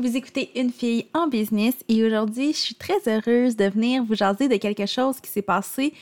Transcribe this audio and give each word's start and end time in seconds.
Vous 0.00 0.16
écoutez 0.16 0.50
Une 0.58 0.72
fille 0.72 1.04
en 1.12 1.26
business 1.26 1.74
et 1.88 2.02
aujourd'hui, 2.02 2.54
je 2.54 2.58
suis 2.58 2.74
très 2.74 3.06
heureuse 3.06 3.54
de 3.54 3.66
venir 3.66 4.02
vous 4.02 4.14
jaser 4.14 4.48
de 4.48 4.56
quelque 4.56 4.86
chose 4.86 5.20
qui 5.20 5.30
s'est 5.30 5.42
passé 5.42 5.92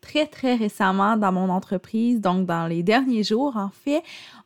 très 0.00 0.26
très 0.26 0.54
récemment 0.54 1.16
dans 1.16 1.32
mon 1.32 1.48
entreprise, 1.48 2.20
donc 2.20 2.46
dans 2.46 2.68
les 2.68 2.84
derniers 2.84 3.24
jours 3.24 3.56
en 3.56 3.70
fait. 3.70 4.04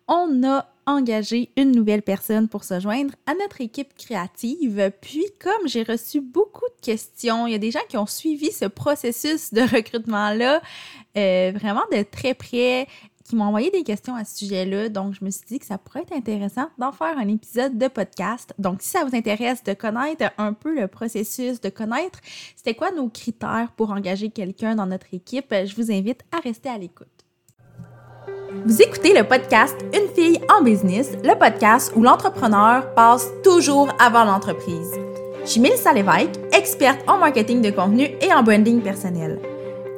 On 0.09 0.43
a 0.49 0.67
engagé 0.87 1.51
une 1.59 1.73
nouvelle 1.73 2.01
personne 2.01 2.49
pour 2.49 2.65
se 2.65 2.81
joindre 2.81 3.13
à 3.27 3.35
notre 3.35 3.61
équipe 3.61 3.95
créative. 3.95 4.91
Puis, 5.03 5.27
comme 5.39 5.67
j'ai 5.69 5.83
reçu 5.83 6.23
beaucoup 6.23 6.69
de 6.79 6.85
questions, 6.85 7.47
il 7.47 7.53
y 7.53 7.55
a 7.55 7.59
des 7.59 7.71
gens 7.71 7.85
qui 7.89 7.99
ont 7.99 8.07
suivi 8.07 8.53
ce 8.53 8.65
processus 8.65 9.53
de 9.53 9.61
recrutement-là 9.61 10.63
euh, 11.19 11.53
vraiment 11.55 11.85
de 11.93 12.03
très 12.03 12.33
près 12.33 12.87
qui 13.25 13.37
m'ont 13.37 13.45
envoyé 13.45 13.71
des 13.71 13.83
questions 13.83 14.15
à 14.15 14.25
ce 14.25 14.37
sujet-là. 14.39 14.91
Donc, 14.91 15.15
je 15.19 15.25
me 15.25 15.31
suis 15.31 15.47
dit 15.47 15.59
que 15.59 15.67
ça 15.67 15.79
pourrait 15.79 16.03
être 16.03 16.13
intéressant 16.13 16.69
d'en 16.79 16.93
faire 16.93 17.19
un 17.19 17.29
épisode 17.29 17.79
de 17.79 17.89
podcast. 17.89 18.55
Donc, 18.59 18.83
si 18.83 18.91
ça 18.91 19.05
vous 19.05 19.17
intéresse 19.17 19.65
de 19.65 19.73
connaître 19.73 20.31
un 20.39 20.53
peu 20.53 20.79
le 20.79 20.87
processus, 20.89 21.61
de 21.61 21.71
connaître 21.71 22.21
c'était 22.55 22.75
quoi 22.75 22.91
nos 22.91 23.09
critères 23.09 23.73
pour 23.77 23.91
engager 23.91 24.31
quelqu'un 24.31 24.75
dans 24.77 24.87
notre 24.87 25.13
équipe, 25.13 25.53
je 25.53 25.75
vous 25.75 25.91
invite 25.91 26.21
à 26.33 26.41
rester 26.41 26.69
à 26.69 26.79
l'écoute. 26.79 27.09
Vous 28.65 28.81
écoutez 28.81 29.13
le 29.13 29.25
podcast 29.27 29.77
Une 29.93 30.09
fille 30.15 30.41
en 30.57 30.63
business, 30.63 31.13
le 31.23 31.39
podcast 31.39 31.93
où 31.97 32.03
l'entrepreneur 32.03 32.95
passe 32.95 33.27
toujours 33.43 33.89
avant 33.99 34.25
l'entreprise. 34.25 34.93
Je 35.45 35.51
suis 35.51 35.61
Mélissa 35.61 35.93
Lévesque, 35.93 36.41
experte 36.53 37.01
en 37.07 37.19
marketing 37.19 37.61
de 37.61 37.71
contenu 37.71 38.05
et 38.23 38.33
en 38.33 38.43
branding 38.43 38.81
personnel. 38.81 39.54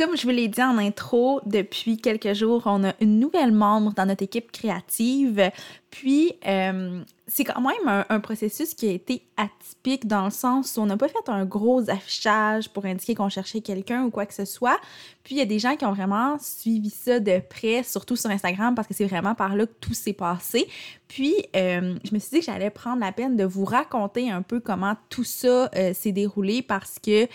Comme 0.00 0.16
je 0.16 0.22
vous 0.22 0.30
l'ai 0.30 0.48
dit 0.48 0.62
en 0.62 0.78
intro, 0.78 1.42
depuis 1.44 1.98
quelques 1.98 2.32
jours, 2.32 2.62
on 2.64 2.84
a 2.84 2.94
une 3.02 3.20
nouvelle 3.20 3.52
membre 3.52 3.92
dans 3.92 4.06
notre 4.06 4.22
équipe 4.22 4.50
créative. 4.50 5.50
Puis, 5.90 6.32
euh, 6.46 7.02
c'est 7.26 7.44
quand 7.44 7.60
même 7.60 8.04
un, 8.08 8.20
processus 8.20 8.72
qui 8.72 8.88
a 8.88 8.92
été 8.92 9.22
atypique 9.36 10.06
dans 10.06 10.24
le 10.24 10.30
sens 10.30 10.78
où 10.78 10.80
on 10.80 10.86
n'a 10.86 10.96
pas 10.96 11.08
fait 11.08 11.28
un 11.28 11.44
gros 11.44 11.90
affichage 11.90 12.70
pour 12.70 12.86
indiquer 12.86 13.14
qu'on 13.14 13.28
cherchait 13.28 13.60
quelqu'un 13.60 14.04
ou 14.04 14.10
quoi 14.10 14.24
que 14.24 14.32
ce 14.32 14.46
soit. 14.46 14.80
Puis, 15.22 15.34
il 15.34 15.38
y 15.38 15.42
a 15.42 15.44
des 15.44 15.58
gens 15.58 15.76
qui 15.76 15.84
ont 15.84 15.92
vraiment 15.92 16.38
suivi 16.38 16.88
ça 16.88 17.20
de 17.20 17.38
près, 17.38 17.82
surtout 17.82 18.16
sur 18.16 18.30
Instagram, 18.30 18.74
parce 18.74 18.88
que 18.88 18.94
c'est 18.94 19.04
vraiment 19.04 19.34
par 19.34 19.54
là 19.54 19.66
que 19.66 19.74
tout 19.82 19.92
s'est 19.92 20.14
passé. 20.14 20.66
Puis, 21.08 21.34
euh, 21.54 21.98
je 22.04 22.14
me 22.14 22.18
suis 22.18 22.30
dit 22.30 22.38
que 22.38 22.46
j'allais 22.46 22.70
prendre 22.70 23.00
la 23.00 23.12
peine 23.12 23.36
de 23.36 23.44
vous 23.44 23.66
raconter 23.66 24.30
un 24.30 24.40
peu 24.40 24.60
comment 24.60 24.94
tout 25.10 25.24
ça 25.24 25.68
euh, 25.76 25.92
s'est 25.92 26.12
déroulé 26.12 26.62
parce 26.62 26.98
que 26.98 27.28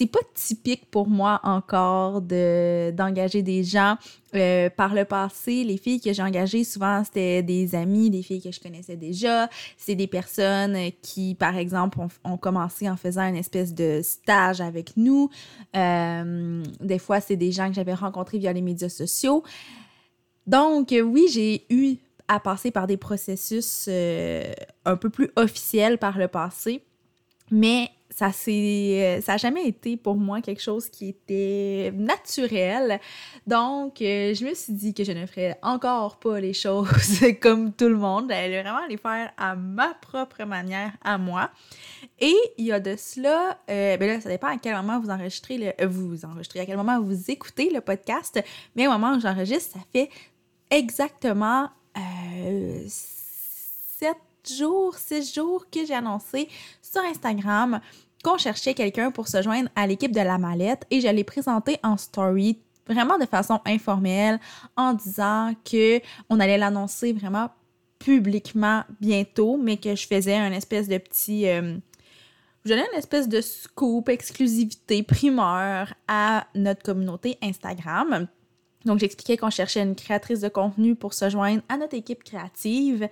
c'est 0.00 0.06
pas 0.06 0.20
typique 0.32 0.90
pour 0.90 1.08
moi 1.08 1.40
encore 1.42 2.22
de 2.22 2.90
d'engager 2.92 3.42
des 3.42 3.62
gens. 3.62 3.98
Euh, 4.34 4.70
par 4.70 4.94
le 4.94 5.04
passé, 5.04 5.62
les 5.62 5.76
filles 5.76 6.00
que 6.00 6.12
j'ai 6.14 6.22
engagées, 6.22 6.64
souvent, 6.64 7.04
c'était 7.04 7.42
des 7.42 7.74
amis, 7.74 8.08
des 8.08 8.22
filles 8.22 8.40
que 8.40 8.50
je 8.50 8.60
connaissais 8.60 8.96
déjà. 8.96 9.50
C'est 9.76 9.96
des 9.96 10.06
personnes 10.06 10.78
qui, 11.02 11.34
par 11.34 11.58
exemple, 11.58 11.98
ont, 12.24 12.38
commencé 12.38 12.88
en 12.88 12.96
faisant 12.96 13.28
une 13.28 13.36
espèce 13.36 13.74
de 13.74 14.00
stage 14.02 14.62
avec 14.62 14.96
nous. 14.96 15.28
Euh, 15.76 16.62
des 16.80 16.98
fois, 16.98 17.20
c'est 17.20 17.36
des 17.36 17.52
gens 17.52 17.68
que 17.68 17.74
j'avais 17.74 17.92
rencontrés 17.92 18.38
via 18.38 18.54
les 18.54 18.62
médias 18.62 18.88
sociaux. 18.88 19.42
Donc, 20.46 20.94
oui, 20.94 21.26
j'ai 21.30 21.66
eu 21.68 21.96
à 22.26 22.40
passer 22.40 22.70
par 22.70 22.86
des 22.86 22.96
processus 22.96 23.86
euh, 23.88 24.50
un 24.86 24.96
peu 24.96 25.10
plus 25.10 25.30
officiels 25.36 25.98
par 25.98 26.16
le 26.16 26.28
passé. 26.28 26.84
Mais 27.50 27.90
ça 28.10 28.32
c'est 28.32 28.50
euh, 28.50 29.20
ça 29.20 29.34
a 29.34 29.36
jamais 29.36 29.66
été 29.66 29.96
pour 29.96 30.16
moi 30.16 30.40
quelque 30.40 30.62
chose 30.62 30.88
qui 30.88 31.08
était 31.08 31.92
naturel. 31.94 33.00
Donc 33.46 34.02
euh, 34.02 34.34
je 34.34 34.44
me 34.44 34.54
suis 34.54 34.72
dit 34.72 34.94
que 34.94 35.04
je 35.04 35.12
ne 35.12 35.26
ferais 35.26 35.58
encore 35.62 36.18
pas 36.18 36.40
les 36.40 36.52
choses 36.52 36.88
comme 37.40 37.72
tout 37.72 37.88
le 37.88 37.96
monde, 37.96 38.26
j'allais 38.28 38.62
vraiment 38.62 38.86
les 38.88 38.96
faire 38.96 39.32
à 39.36 39.54
ma 39.54 39.94
propre 39.94 40.44
manière 40.44 40.92
à 41.02 41.18
moi. 41.18 41.50
Et 42.18 42.34
il 42.58 42.66
y 42.66 42.72
a 42.72 42.80
de 42.80 42.96
cela 42.96 43.58
euh, 43.70 43.96
ben 43.96 44.08
là 44.08 44.20
ça 44.20 44.28
dépend 44.28 44.48
à 44.48 44.58
quel 44.58 44.74
moment 44.74 45.00
vous 45.00 45.10
enregistrez 45.10 45.58
le 45.58 45.86
vous 45.86 46.24
enregistrez 46.24 46.60
à 46.60 46.66
quel 46.66 46.76
moment 46.76 47.00
vous 47.00 47.30
écoutez 47.30 47.70
le 47.70 47.80
podcast, 47.80 48.42
mais 48.74 48.86
au 48.86 48.90
moment 48.90 49.14
où 49.14 49.20
j'enregistre, 49.20 49.74
ça 49.74 49.80
fait 49.92 50.10
exactement 50.70 51.70
sept 52.88 54.16
jours, 54.48 54.96
six 54.96 55.34
jours 55.34 55.66
que 55.70 55.84
j'ai 55.84 55.94
annoncé 55.94 56.48
sur 56.82 57.02
Instagram 57.02 57.80
qu'on 58.22 58.38
cherchait 58.38 58.74
quelqu'un 58.74 59.10
pour 59.10 59.28
se 59.28 59.42
joindre 59.42 59.70
à 59.74 59.86
l'équipe 59.86 60.12
de 60.12 60.20
la 60.20 60.38
mallette 60.38 60.86
et 60.90 61.00
je 61.00 61.08
l'ai 61.08 61.24
présenté 61.24 61.78
en 61.82 61.96
story 61.96 62.58
vraiment 62.86 63.18
de 63.18 63.26
façon 63.26 63.60
informelle 63.64 64.38
en 64.76 64.92
disant 64.92 65.54
que 65.64 66.00
on 66.28 66.40
allait 66.40 66.58
l'annoncer 66.58 67.12
vraiment 67.12 67.50
publiquement 67.98 68.84
bientôt, 69.00 69.56
mais 69.56 69.76
que 69.76 69.94
je 69.94 70.06
faisais 70.06 70.36
un 70.36 70.52
espèce 70.52 70.88
de 70.88 70.98
petit 70.98 71.48
euh, 71.48 71.76
je 72.64 72.70
donnais 72.70 72.86
une 72.92 72.98
espèce 72.98 73.28
de 73.28 73.40
scoop, 73.40 74.08
exclusivité, 74.08 75.02
primeur 75.02 75.94
à 76.08 76.46
notre 76.54 76.82
communauté 76.82 77.38
Instagram. 77.42 78.26
Donc, 78.84 78.98
j'expliquais 78.98 79.36
qu'on 79.36 79.50
cherchait 79.50 79.82
une 79.82 79.94
créatrice 79.94 80.40
de 80.40 80.48
contenu 80.48 80.94
pour 80.94 81.14
se 81.14 81.28
joindre 81.30 81.62
à 81.68 81.76
notre 81.76 81.94
équipe 81.94 82.22
créative 82.22 83.08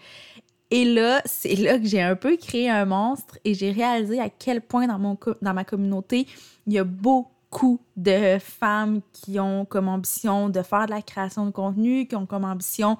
et 0.71 0.85
là, 0.85 1.23
c'est 1.25 1.55
là 1.57 1.79
que 1.79 1.87
j'ai 1.87 2.03
un 2.03 2.17
peu 2.17 2.37
créé 2.37 2.69
un 2.69 2.85
monstre 2.85 3.39
et 3.45 3.55
j'ai 3.55 3.71
réalisé 3.71 4.21
à 4.21 4.29
quel 4.29 4.61
point 4.61 4.87
dans, 4.87 5.17
dans 5.41 5.55
ma 5.55 5.65
communauté, 5.65 6.27
il 6.67 6.75
y 6.75 6.79
a 6.79 6.85
beaucoup 6.85 7.81
de 7.99 8.39
femmes 8.39 9.01
qui 9.13 9.41
ont 9.41 9.65
comme 9.65 9.89
ambition 9.89 10.49
de 10.49 10.63
faire 10.63 10.87
de 10.87 10.93
la 10.93 11.03
création 11.03 11.47
de 11.47 11.51
contenu, 11.51 12.07
qui 12.07 12.15
ont 12.15 12.27
comme 12.27 12.45
ambition 12.45 12.97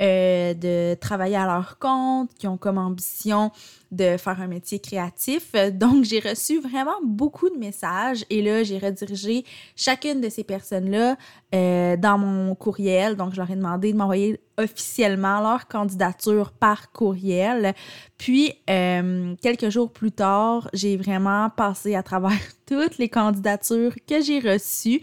euh, 0.00 0.54
de 0.54 0.94
travailler 0.94 1.36
à 1.36 1.46
leur 1.46 1.78
compte, 1.78 2.34
qui 2.34 2.48
ont 2.48 2.56
comme 2.56 2.76
ambition 2.76 3.52
de 3.92 4.16
faire 4.16 4.40
un 4.40 4.48
métier 4.48 4.80
créatif. 4.80 5.52
Donc, 5.72 6.04
j'ai 6.04 6.20
reçu 6.20 6.60
vraiment 6.60 6.98
beaucoup 7.04 7.48
de 7.48 7.56
messages 7.56 8.24
et 8.28 8.42
là, 8.42 8.62
j'ai 8.64 8.78
redirigé 8.78 9.44
chacune 9.76 10.20
de 10.20 10.28
ces 10.28 10.44
personnes-là 10.44 11.16
euh, 11.54 11.96
dans 11.96 12.18
mon 12.18 12.54
courriel. 12.54 13.16
Donc, 13.16 13.32
je 13.32 13.38
leur 13.38 13.50
ai 13.50 13.56
demandé 13.56 13.92
de 13.92 13.98
m'envoyer 13.98 14.40
officiellement 14.58 15.40
leur 15.40 15.66
candidature 15.66 16.52
par 16.52 16.92
courriel. 16.92 17.74
Puis, 18.18 18.52
euh, 18.68 19.34
quelques 19.42 19.70
jours 19.70 19.90
plus 19.90 20.12
tard, 20.12 20.68
j'ai 20.72 20.96
vraiment 20.96 21.50
passé 21.50 21.94
à 21.94 22.02
travers 22.02 22.38
toutes 22.66 22.98
les 22.98 23.08
candidatures 23.08 23.94
que 24.06 24.20
j'ai 24.20 24.39
reçues. 24.40 25.00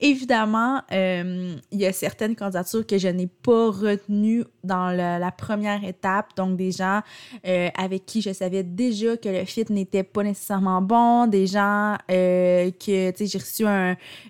Évidemment, 0.00 0.82
euh, 0.92 1.56
il 1.70 1.80
y 1.80 1.86
a 1.86 1.92
certaines 1.92 2.36
candidatures 2.36 2.86
que 2.86 2.98
je 2.98 3.08
n'ai 3.08 3.26
pas 3.26 3.70
retenues 3.70 4.44
dans 4.64 4.90
la 4.90 5.32
première 5.32 5.84
étape, 5.84 6.36
donc 6.36 6.56
des 6.56 6.72
gens 6.72 7.00
avec 7.44 8.04
qui 8.04 8.20
je 8.20 8.32
savais 8.32 8.62
déjà 8.62 9.16
que 9.16 9.28
le 9.28 9.44
fit 9.44 9.64
n'était 9.70 10.02
pas 10.02 10.22
nécessairement 10.22 10.82
bon, 10.82 11.26
des 11.26 11.46
gens 11.46 11.96
euh, 12.10 12.70
que, 12.70 13.10
tu 13.10 13.16
sais, 13.16 13.26
j'ai 13.26 13.38
reçu 13.38 13.64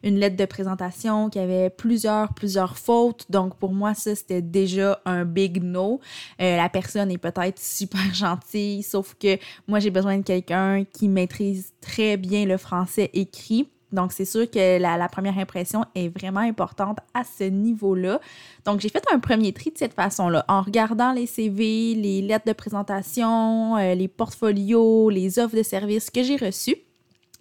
une 0.03 0.19
lettre 0.19 0.37
de 0.37 0.45
présentation 0.45 1.31
qui 1.31 1.39
avait 1.39 1.71
plusieurs, 1.71 2.35
plusieurs 2.35 2.77
fautes. 2.77 3.27
Donc, 3.31 3.57
pour 3.57 3.73
moi, 3.73 3.95
ça, 3.95 4.15
c'était 4.15 4.43
déjà 4.43 5.01
un 5.05 5.25
big 5.25 5.63
no. 5.63 6.01
Euh, 6.41 6.57
la 6.57 6.69
personne 6.69 7.11
est 7.11 7.19
peut-être 7.19 7.59
super 7.59 8.03
gentille, 8.15 8.83
sauf 8.83 9.15
que 9.21 9.39
moi, 9.67 9.79
j'ai 9.79 9.91
besoin 9.91 10.19
de 10.19 10.23
quelqu'un 10.23 10.85
qui 10.85 11.09
maîtrise 11.09 11.73
très 11.81 12.17
bien 12.17 12.45
le 12.45 12.57
français 12.57 13.11
écrit. 13.13 13.69
Donc, 13.93 14.13
c'est 14.13 14.25
sûr 14.25 14.51
que 14.51 14.79
la, 14.79 15.09
première 15.09 15.39
impression 15.39 15.85
est 15.95 16.09
vraiment 16.09 16.41
importante 16.41 16.99
à 17.15 17.23
ce 17.25 17.45
niveau-là. 17.45 18.21
Donc, 18.65 18.81
j'ai 18.81 18.89
fait 18.89 19.05
un 19.13 19.19
premier 19.19 19.53
tri 19.53 19.71
de 19.71 19.79
cette 19.79 19.95
façon-là, 19.95 20.45
en 20.49 20.61
regardant 20.61 21.13
les 21.13 21.27
CV, 21.27 21.95
les 21.95 22.21
lettres 22.21 22.47
de 22.47 22.53
présentation, 22.53 23.77
euh, 23.77 23.95
les 23.95 24.09
portfolios, 24.09 25.09
les 25.11 25.39
offres 25.39 25.57
de 25.57 25.63
services 25.63 26.11
que 26.11 26.23
j'ai 26.23 26.37
reçues. 26.37 26.77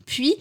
Puis, 0.06 0.36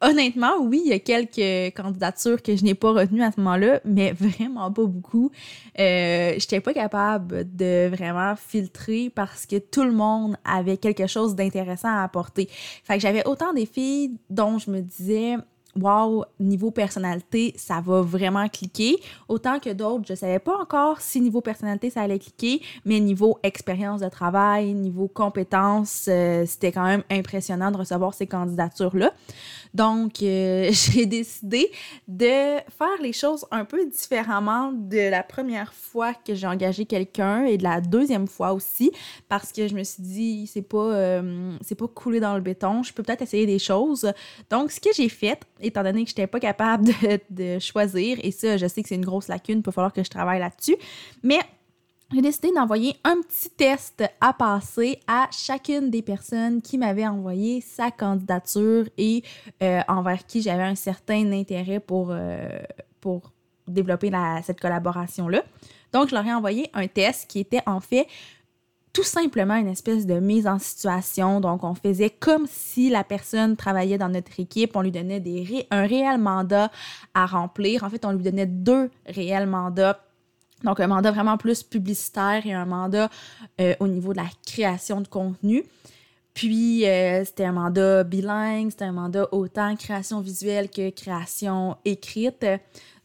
Honnêtement, 0.00 0.60
oui, 0.60 0.82
il 0.84 0.90
y 0.90 0.92
a 0.92 1.00
quelques 1.00 1.74
candidatures 1.76 2.40
que 2.40 2.54
je 2.54 2.62
n'ai 2.62 2.74
pas 2.74 2.92
retenues 2.92 3.22
à 3.22 3.32
ce 3.32 3.40
moment-là, 3.40 3.80
mais 3.84 4.12
vraiment 4.12 4.70
pas 4.70 4.84
beaucoup. 4.84 5.32
Euh, 5.78 6.30
je 6.30 6.34
n'étais 6.34 6.60
pas 6.60 6.72
capable 6.72 7.44
de 7.56 7.88
vraiment 7.88 8.36
filtrer 8.36 9.10
parce 9.12 9.44
que 9.44 9.58
tout 9.58 9.82
le 9.82 9.90
monde 9.90 10.36
avait 10.44 10.76
quelque 10.76 11.08
chose 11.08 11.34
d'intéressant 11.34 11.88
à 11.88 12.04
apporter. 12.04 12.48
Fait 12.84 13.00
j'avais 13.00 13.26
autant 13.26 13.52
des 13.52 13.66
filles 13.66 14.12
dont 14.30 14.58
je 14.58 14.70
me 14.70 14.82
disais 14.82 15.36
wow, 15.80 16.24
niveau 16.40 16.70
personnalité, 16.70 17.54
ça 17.56 17.80
va 17.80 18.00
vraiment 18.00 18.48
cliquer. 18.48 18.96
Autant 19.28 19.58
que 19.58 19.70
d'autres, 19.70 20.04
je 20.08 20.14
savais 20.14 20.38
pas 20.38 20.56
encore 20.58 21.00
si 21.00 21.20
niveau 21.20 21.40
personnalité, 21.40 21.90
ça 21.90 22.02
allait 22.02 22.18
cliquer, 22.18 22.60
mais 22.84 23.00
niveau 23.00 23.38
expérience 23.42 24.00
de 24.00 24.08
travail, 24.08 24.74
niveau 24.74 25.08
compétences, 25.08 26.06
euh, 26.08 26.44
c'était 26.46 26.72
quand 26.72 26.84
même 26.84 27.02
impressionnant 27.10 27.70
de 27.70 27.76
recevoir 27.76 28.14
ces 28.14 28.26
candidatures-là. 28.26 29.12
Donc, 29.74 30.22
euh, 30.22 30.70
j'ai 30.72 31.06
décidé 31.06 31.70
de 32.06 32.58
faire 32.70 33.00
les 33.00 33.12
choses 33.12 33.44
un 33.50 33.64
peu 33.64 33.86
différemment 33.86 34.72
de 34.72 35.10
la 35.10 35.22
première 35.22 35.72
fois 35.72 36.14
que 36.14 36.34
j'ai 36.34 36.46
engagé 36.46 36.84
quelqu'un 36.84 37.44
et 37.44 37.58
de 37.58 37.62
la 37.62 37.80
deuxième 37.80 38.26
fois 38.26 38.52
aussi, 38.52 38.90
parce 39.28 39.52
que 39.52 39.68
je 39.68 39.74
me 39.74 39.84
suis 39.84 40.02
dit, 40.02 40.46
c'est 40.46 40.62
pas, 40.62 40.92
euh, 40.94 41.56
c'est 41.62 41.74
pas 41.74 41.88
coulé 41.88 42.20
dans 42.20 42.34
le 42.34 42.40
béton, 42.40 42.82
je 42.82 42.92
peux 42.92 43.02
peut-être 43.02 43.22
essayer 43.22 43.46
des 43.46 43.58
choses. 43.58 44.12
Donc, 44.50 44.70
ce 44.70 44.80
que 44.80 44.90
j'ai 44.94 45.08
fait, 45.08 45.40
étant 45.60 45.82
donné 45.82 46.04
que 46.04 46.10
je 46.10 46.14
n'étais 46.14 46.26
pas 46.26 46.40
capable 46.40 46.84
de, 47.02 47.20
de 47.30 47.58
choisir, 47.58 48.18
et 48.22 48.30
ça, 48.30 48.56
je 48.56 48.66
sais 48.66 48.82
que 48.82 48.88
c'est 48.88 48.96
une 48.96 49.04
grosse 49.04 49.28
lacune, 49.28 49.58
il 49.58 49.64
va 49.64 49.72
falloir 49.72 49.92
que 49.92 50.02
je 50.02 50.10
travaille 50.10 50.40
là-dessus, 50.40 50.76
mais 51.22 51.40
j'ai 52.12 52.22
décidé 52.22 52.52
d'envoyer 52.52 52.96
un 53.04 53.20
petit 53.20 53.50
test 53.50 54.02
à 54.20 54.32
passer 54.32 54.98
à 55.06 55.28
chacune 55.30 55.90
des 55.90 56.00
personnes 56.00 56.62
qui 56.62 56.78
m'avaient 56.78 57.06
envoyé 57.06 57.60
sa 57.60 57.90
candidature 57.90 58.86
et 58.96 59.22
euh, 59.62 59.80
envers 59.88 60.24
qui 60.26 60.40
j'avais 60.40 60.62
un 60.62 60.74
certain 60.74 61.30
intérêt 61.32 61.80
pour, 61.80 62.08
euh, 62.10 62.48
pour 63.00 63.32
développer 63.66 64.10
cette 64.42 64.58
collaboration-là. 64.58 65.42
Donc, 65.92 66.08
je 66.08 66.14
leur 66.14 66.24
ai 66.24 66.32
envoyé 66.32 66.70
un 66.72 66.86
test 66.86 67.28
qui 67.28 67.40
était 67.40 67.62
en 67.66 67.80
fait 67.80 68.06
tout 68.94 69.04
simplement 69.04 69.54
une 69.56 69.68
espèce 69.68 70.06
de 70.06 70.18
mise 70.18 70.46
en 70.46 70.58
situation. 70.58 71.40
Donc, 71.40 71.62
on 71.62 71.74
faisait 71.74 72.10
comme 72.10 72.46
si 72.48 72.88
la 72.88 73.04
personne 73.04 73.54
travaillait 73.54 73.98
dans 73.98 74.08
notre 74.08 74.40
équipe. 74.40 74.74
On 74.76 74.80
lui 74.80 74.90
donnait 74.90 75.20
des 75.20 75.66
un 75.70 75.86
réel 75.86 76.18
mandat 76.18 76.70
à 77.12 77.26
remplir. 77.26 77.84
En 77.84 77.90
fait, 77.90 78.06
on 78.06 78.12
lui 78.12 78.24
donnait 78.24 78.46
deux 78.46 78.90
réels 79.06 79.46
mandats 79.46 80.00
donc, 80.64 80.80
un 80.80 80.88
mandat 80.88 81.12
vraiment 81.12 81.36
plus 81.36 81.62
publicitaire 81.62 82.42
et 82.44 82.52
un 82.52 82.64
mandat 82.64 83.10
euh, 83.60 83.74
au 83.80 83.86
niveau 83.86 84.12
de 84.12 84.18
la 84.18 84.28
création 84.46 85.00
de 85.00 85.08
contenu. 85.08 85.64
Puis, 86.34 86.86
euh, 86.86 87.24
c'était 87.24 87.44
un 87.44 87.52
mandat 87.52 88.04
bilingue, 88.04 88.70
c'était 88.70 88.84
un 88.84 88.92
mandat 88.92 89.28
autant 89.32 89.74
création 89.76 90.20
visuelle 90.20 90.68
que 90.70 90.90
création 90.90 91.76
écrite. 91.84 92.46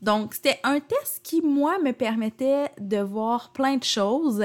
Donc, 0.03 0.33
c'était 0.33 0.59
un 0.63 0.81
test 0.81 1.21
qui, 1.23 1.41
moi, 1.41 1.79
me 1.79 1.94
permettait 1.94 2.65
de 2.77 2.97
voir 2.97 3.53
plein 3.53 3.77
de 3.77 3.83
choses. 3.85 4.44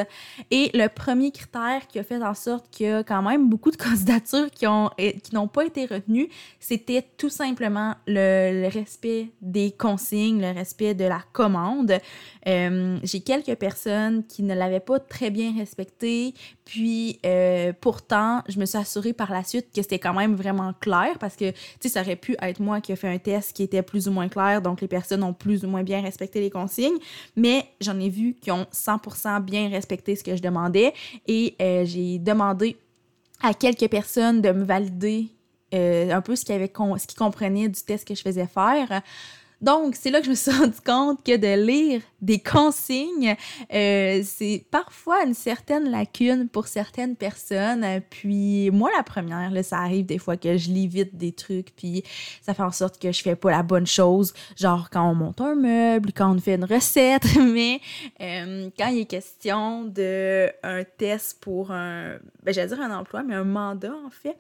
Et 0.53 0.71
le 0.73 0.87
premier 0.87 1.33
critère 1.33 1.89
qui 1.89 1.99
a 1.99 2.05
fait 2.05 2.23
en 2.23 2.35
sorte 2.35 2.71
qu'il 2.71 2.87
y 2.87 2.91
a 2.91 3.03
quand 3.03 3.23
même 3.23 3.49
beaucoup 3.49 3.73
de 3.73 3.77
candidatures 3.89 4.51
qui 4.53 4.67
n'ont 4.67 4.91
qui 4.97 5.37
pas 5.53 5.65
été 5.65 5.87
retenues, 5.87 6.29
c'était 6.61 7.05
tout 7.17 7.29
simplement 7.29 7.97
le, 8.07 8.69
respect 8.69 9.31
des 9.43 9.73
consignes, 9.73 10.41
le 10.41 10.53
respect 10.53 10.95
de 10.95 11.05
la 11.05 11.23
commande. 11.33 11.99
Euh, 12.47 12.99
j'ai 13.03 13.21
quelques 13.21 13.57
personnes 13.57 14.25
qui 14.27 14.45
ne 14.45 14.55
l'avaient 14.55 14.79
pas 14.79 15.01
très 15.01 15.31
bien 15.31 15.55
respecté, 15.57 16.35
puis 16.65 17.19
euh, 17.27 17.73
pourtant, 17.81 18.43
je 18.49 18.61
me 18.61 18.67
suis 18.67 18.79
assurée 18.79 19.13
par 19.13 19.33
la 19.33 19.43
suite 19.43 19.73
que 19.75 19.83
c'était 19.83 19.99
quand 19.99 20.15
même 20.15 20.35
vraiment 20.35 20.73
clair 20.81 21.19
parce 21.19 21.35
que, 21.35 21.51
tu 21.51 21.57
sais, 21.81 21.89
ça 21.89 22.03
aurait 22.03 22.17
pu 22.17 22.37
être 22.41 22.61
moi 22.61 22.81
qui 22.81 22.93
ai 22.93 22.97
fait 22.97 23.09
un 23.09 23.19
test 23.19 23.55
qui 23.55 23.63
était 23.63 23.83
plus 23.83 24.07
ou 24.07 24.13
moins 24.13 24.29
clair, 24.29 24.63
donc 24.63 24.81
les 24.81 24.89
personnes 24.89 25.23
ont 25.25 25.33
plus 25.33 25.48
ou 25.57 25.69
moins 25.69 25.83
bien 25.83 26.01
respecté 26.01 26.41
les 26.41 26.51
consignes, 26.51 26.99
mais 27.37 27.65
j'en 27.81 27.99
ai 27.99 28.09
vu 28.09 28.35
qui 28.41 28.51
ont 28.51 28.67
100% 28.73 29.43
bien 29.43 29.69
respecté 29.69 30.17
ce 30.17 30.25
que 30.25 30.37
je 30.37 30.43
demandais 30.43 30.93
et 31.27 31.55
euh, 31.61 31.85
j'ai 31.85 32.19
demandé 32.19 32.77
à 33.43 33.55
quelques 33.55 33.89
personnes 33.89 34.41
de 34.41 34.51
me 34.51 34.65
valider 34.65 35.29
euh, 35.75 36.11
un 36.11 36.21
peu 36.21 36.35
ce 36.35 36.45
qu'ils 36.45 36.69
qu 36.69 37.15
comprenaient 37.17 37.69
du 37.69 37.83
test 37.83 38.07
que 38.07 38.15
je 38.15 38.23
faisais 38.23 38.47
faire. 38.47 39.03
Donc, 39.61 39.97
c'est 39.97 40.11
là 40.11 40.21
que 40.21 40.27
je 40.27 40.31
me 40.31 40.35
suis 40.35 40.51
rendu 40.59 40.81
compte 40.85 41.25
que 41.25 41.37
de 41.37 41.61
lire 41.61 42.01
des 42.21 42.39
consignes, 42.39 43.37
euh, 43.73 44.23
c'est 44.25 44.65
parfois 44.71 45.25
une 45.25 45.35
certaine 45.35 45.91
lacune 45.91 46.49
pour 46.49 46.67
certaines 46.67 47.17
personnes. 47.17 47.85
Puis 48.11 48.71
moi, 48.71 48.91
la 48.97 49.03
première, 49.03 49.53
ça 49.65 49.79
arrive 49.79 50.07
des 50.07 50.19
fois 50.19 50.37
que 50.37 50.57
je 50.57 50.71
lis 50.71 50.87
vite 50.87 51.17
des 51.17 51.33
trucs, 51.33 51.75
puis 51.77 52.03
ça 52.43 52.55
fait 52.55 52.63
en 52.63 52.71
sorte 52.71 53.01
que 53.01 53.13
je 53.13 53.23
fais 53.23 53.37
pas 53.37 53.51
la 53.51 53.63
bonne 53.63 53.87
chose, 53.87 54.33
genre 54.57 54.91
quand 54.91 55.09
on 55.09 55.15
monte 55.15 55.41
un 55.41 55.55
meuble, 55.55 56.13
quand 56.13 56.35
on 56.35 56.39
fait 56.39 56.55
une 56.55 56.65
recette, 56.65 57.37
mais 57.37 57.81
euh, 58.21 58.71
quand 58.79 58.89
il 58.89 59.01
est 59.01 59.05
question 59.07 59.85
de 59.85 60.51
un 60.63 60.85
test 60.85 61.39
pour 61.41 61.71
un, 61.71 62.19
ben, 62.43 62.53
j'allais 62.55 62.69
dire 62.69 62.81
un 62.81 62.97
emploi, 62.97 63.23
mais 63.23 63.35
un 63.35 63.45
mandat 63.45 63.95
en 64.05 64.11
fait, 64.11 64.37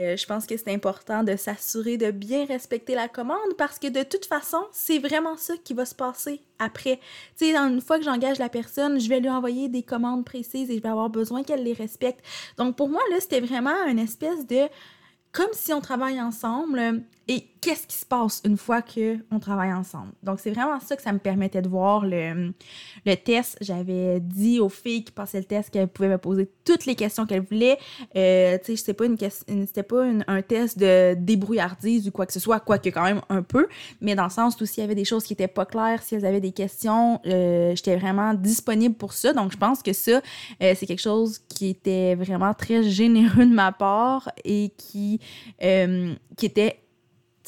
euh, 0.00 0.16
je 0.16 0.26
pense 0.26 0.46
que 0.46 0.56
c'est 0.56 0.72
important 0.72 1.24
de 1.24 1.34
s'assurer 1.34 1.96
de 1.96 2.10
bien 2.10 2.44
respecter 2.44 2.94
la 2.94 3.08
commande 3.08 3.54
parce 3.56 3.78
que 3.78 3.88
de 3.88 4.02
toute 4.02 4.26
façon, 4.26 4.58
c'est 4.72 4.98
vraiment 4.98 5.36
ça 5.36 5.54
qui 5.62 5.74
va 5.74 5.84
se 5.84 5.94
passer 5.94 6.40
après. 6.58 7.00
Tu 7.36 7.46
sais, 7.46 7.56
une 7.56 7.80
fois 7.80 7.98
que 7.98 8.04
j'engage 8.04 8.38
la 8.38 8.48
personne, 8.48 9.00
je 9.00 9.08
vais 9.08 9.20
lui 9.20 9.28
envoyer 9.28 9.68
des 9.68 9.82
commandes 9.82 10.24
précises 10.24 10.70
et 10.70 10.76
je 10.76 10.82
vais 10.82 10.88
avoir 10.88 11.10
besoin 11.10 11.42
qu'elle 11.42 11.64
les 11.64 11.72
respecte. 11.72 12.24
Donc 12.58 12.76
pour 12.76 12.88
moi, 12.88 13.02
là, 13.10 13.16
c'était 13.18 13.40
vraiment 13.40 13.84
une 13.86 13.98
espèce 13.98 14.46
de 14.46 14.68
comme 15.32 15.52
si 15.52 15.72
on 15.72 15.80
travaille 15.80 16.20
ensemble 16.20 17.02
et 17.30 17.44
qu'est-ce 17.60 17.86
qui 17.86 17.96
se 17.96 18.06
passe 18.06 18.40
une 18.46 18.56
fois 18.56 18.80
qu'on 18.80 19.38
travaille 19.38 19.72
ensemble? 19.72 20.12
Donc, 20.22 20.40
c'est 20.40 20.50
vraiment 20.50 20.80
ça 20.80 20.96
que 20.96 21.02
ça 21.02 21.12
me 21.12 21.18
permettait 21.18 21.60
de 21.60 21.68
voir 21.68 22.06
le, 22.06 22.54
le 23.04 23.14
test. 23.16 23.58
J'avais 23.60 24.18
dit 24.20 24.60
aux 24.60 24.70
filles 24.70 25.04
qui 25.04 25.12
passaient 25.12 25.40
le 25.40 25.44
test 25.44 25.68
qu'elles 25.68 25.88
pouvaient 25.88 26.08
me 26.08 26.16
poser 26.16 26.48
toutes 26.64 26.86
les 26.86 26.94
questions 26.94 27.26
qu'elles 27.26 27.42
voulaient. 27.42 27.78
Euh, 28.16 28.56
tu 28.64 28.72
sais, 28.72 28.76
c'était 28.76 28.94
pas, 28.94 29.04
une, 29.04 29.18
c'était 29.66 29.82
pas 29.82 30.06
un 30.26 30.40
test 30.40 30.78
de 30.78 31.14
débrouillardise 31.18 32.08
ou 32.08 32.12
quoi 32.12 32.24
que 32.24 32.32
ce 32.32 32.40
soit, 32.40 32.60
quoique 32.60 32.88
quand 32.88 33.02
même 33.02 33.20
un 33.28 33.42
peu, 33.42 33.68
mais 34.00 34.14
dans 34.14 34.24
le 34.24 34.30
sens 34.30 34.58
où 34.58 34.64
s'il 34.64 34.80
y 34.80 34.84
avait 34.84 34.94
des 34.94 35.04
choses 35.04 35.24
qui 35.24 35.34
étaient 35.34 35.48
pas 35.48 35.66
claires, 35.66 36.02
si 36.02 36.14
elles 36.14 36.24
avaient 36.24 36.40
des 36.40 36.52
questions, 36.52 37.20
euh, 37.26 37.74
j'étais 37.76 37.96
vraiment 37.96 38.32
disponible 38.32 38.94
pour 38.94 39.12
ça. 39.12 39.34
Donc, 39.34 39.52
je 39.52 39.58
pense 39.58 39.82
que 39.82 39.92
ça, 39.92 40.22
euh, 40.62 40.74
c'est 40.74 40.86
quelque 40.86 41.02
chose 41.02 41.40
qui 41.48 41.68
était 41.68 42.14
vraiment 42.14 42.54
très 42.54 42.84
généreux 42.84 43.44
de 43.44 43.52
ma 43.52 43.72
part 43.72 44.30
et 44.44 44.72
qui, 44.78 45.20
qui 45.58 46.46
était 46.46 46.78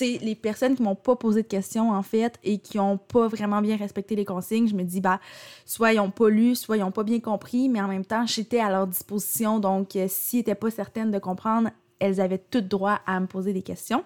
les 0.01 0.35
personnes 0.35 0.77
qui 0.77 0.83
m'ont 0.83 0.95
pas 0.95 1.17
posé 1.17 1.43
de 1.43 1.49
questions, 1.49 1.91
en 1.91 2.03
fait, 2.03 2.39
et 2.45 2.59
qui 2.59 2.79
ont 2.79 2.99
pas 2.99 3.29
vraiment 3.29 3.61
bien 3.61 3.77
respecté 3.77 4.17
les 4.17 4.25
consignes, 4.25 4.69
je 4.69 4.75
me 4.75 4.83
dis, 4.83 5.01
bah, 5.01 5.21
soit 5.65 5.93
ils 5.93 6.01
ont 6.01 6.11
pas 6.11 6.29
lu, 6.29 6.55
soit 6.55 6.77
ils 6.77 6.83
ont 6.83 6.91
pas 6.91 7.05
bien 7.05 7.21
compris, 7.21 7.69
mais 7.69 7.81
en 7.81 7.89
même 7.89 8.05
temps, 8.05 8.27
j'étais 8.27 8.61
à 8.61 8.71
leur 8.71 8.87
disposition. 8.87 9.59
Donc, 9.59 9.97
euh, 9.97 10.07
s'ils 10.09 10.41
n'étaient 10.41 10.55
pas 10.55 10.71
certaines 10.71 11.11
de 11.11 11.19
comprendre, 11.19 11.71
elles 11.99 12.21
avaient 12.21 12.39
tout 12.39 12.61
droit 12.61 13.01
à 13.07 13.21
me 13.21 13.27
poser 13.27 13.53
des 13.53 13.63
questions. 13.63 14.05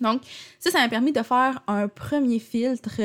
Donc, 0.00 0.22
ça, 0.58 0.70
ça 0.70 0.80
m'a 0.80 0.88
permis 0.88 1.12
de 1.12 1.22
faire 1.22 1.62
un 1.66 1.88
premier 1.88 2.38
filtre 2.38 3.00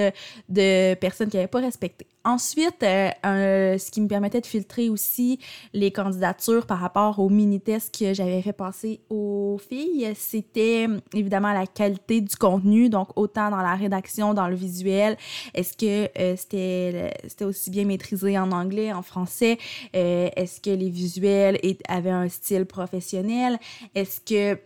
de 0.50 0.94
personnes 0.95 1.30
qui 1.30 1.38
n'avaient 1.38 1.47
pas 1.47 1.59
respecté. 1.59 2.07
Ensuite, 2.25 2.81
euh, 2.81 3.77
ce 3.77 3.92
qui 3.92 4.01
me 4.01 4.07
permettait 4.07 4.42
de 4.42 4.47
filtrer 4.47 4.89
aussi 4.89 5.39
les 5.74 5.92
candidatures 5.92 6.65
par 6.65 6.80
rapport 6.80 7.19
aux 7.19 7.30
mini-tests 7.30 7.95
que 7.95 8.15
j'avais 8.15 8.42
fait 8.42 8.51
passer 8.51 9.00
aux 9.12 9.59
filles, 9.69 10.12
c'était 10.15 10.88
évidemment 11.13 11.53
la 11.53 11.68
qualité 11.68 12.21
du 12.21 12.36
contenu, 12.36 12.89
donc 12.89 13.09
autant 13.15 13.51
dans 13.51 13.62
la 13.62 13.75
rédaction, 13.75 14.33
dans 14.33 14.48
le 14.48 14.56
visuel. 14.56 15.18
Est-ce 15.53 15.77
que 15.77 16.09
euh, 16.19 16.36
c'était 16.36 17.46
aussi 17.46 17.69
bien 17.69 17.86
maîtrisé 17.86 18.39
en 18.39 18.51
anglais, 18.51 18.91
en 18.91 19.03
français? 19.03 19.60
Euh, 19.96 20.29
est-ce 20.36 20.60
que 20.60 20.72
les 20.72 20.89
visuels 20.89 21.60
avaient 21.88 22.10
un 22.10 22.27
style 22.27 22.65
professionnel? 22.65 23.60
Est-ce 23.93 24.19
que 24.19 24.60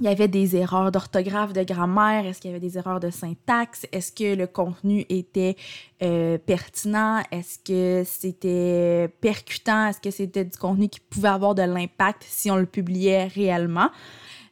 il 0.00 0.06
y 0.06 0.08
avait 0.08 0.28
des 0.28 0.56
erreurs 0.56 0.90
d'orthographe, 0.90 1.52
de 1.52 1.62
grammaire, 1.62 2.26
est-ce 2.26 2.40
qu'il 2.40 2.50
y 2.50 2.54
avait 2.54 2.66
des 2.66 2.78
erreurs 2.78 3.00
de 3.00 3.10
syntaxe, 3.10 3.86
est-ce 3.92 4.12
que 4.12 4.34
le 4.34 4.46
contenu 4.46 5.04
était 5.10 5.56
euh, 6.02 6.38
pertinent, 6.38 7.22
est-ce 7.30 7.58
que 7.58 8.02
c'était 8.06 9.12
percutant, 9.20 9.88
est-ce 9.88 10.00
que 10.00 10.10
c'était 10.10 10.44
du 10.44 10.56
contenu 10.56 10.88
qui 10.88 11.00
pouvait 11.00 11.28
avoir 11.28 11.54
de 11.54 11.62
l'impact 11.62 12.24
si 12.26 12.50
on 12.50 12.56
le 12.56 12.66
publiait 12.66 13.26
réellement? 13.26 13.90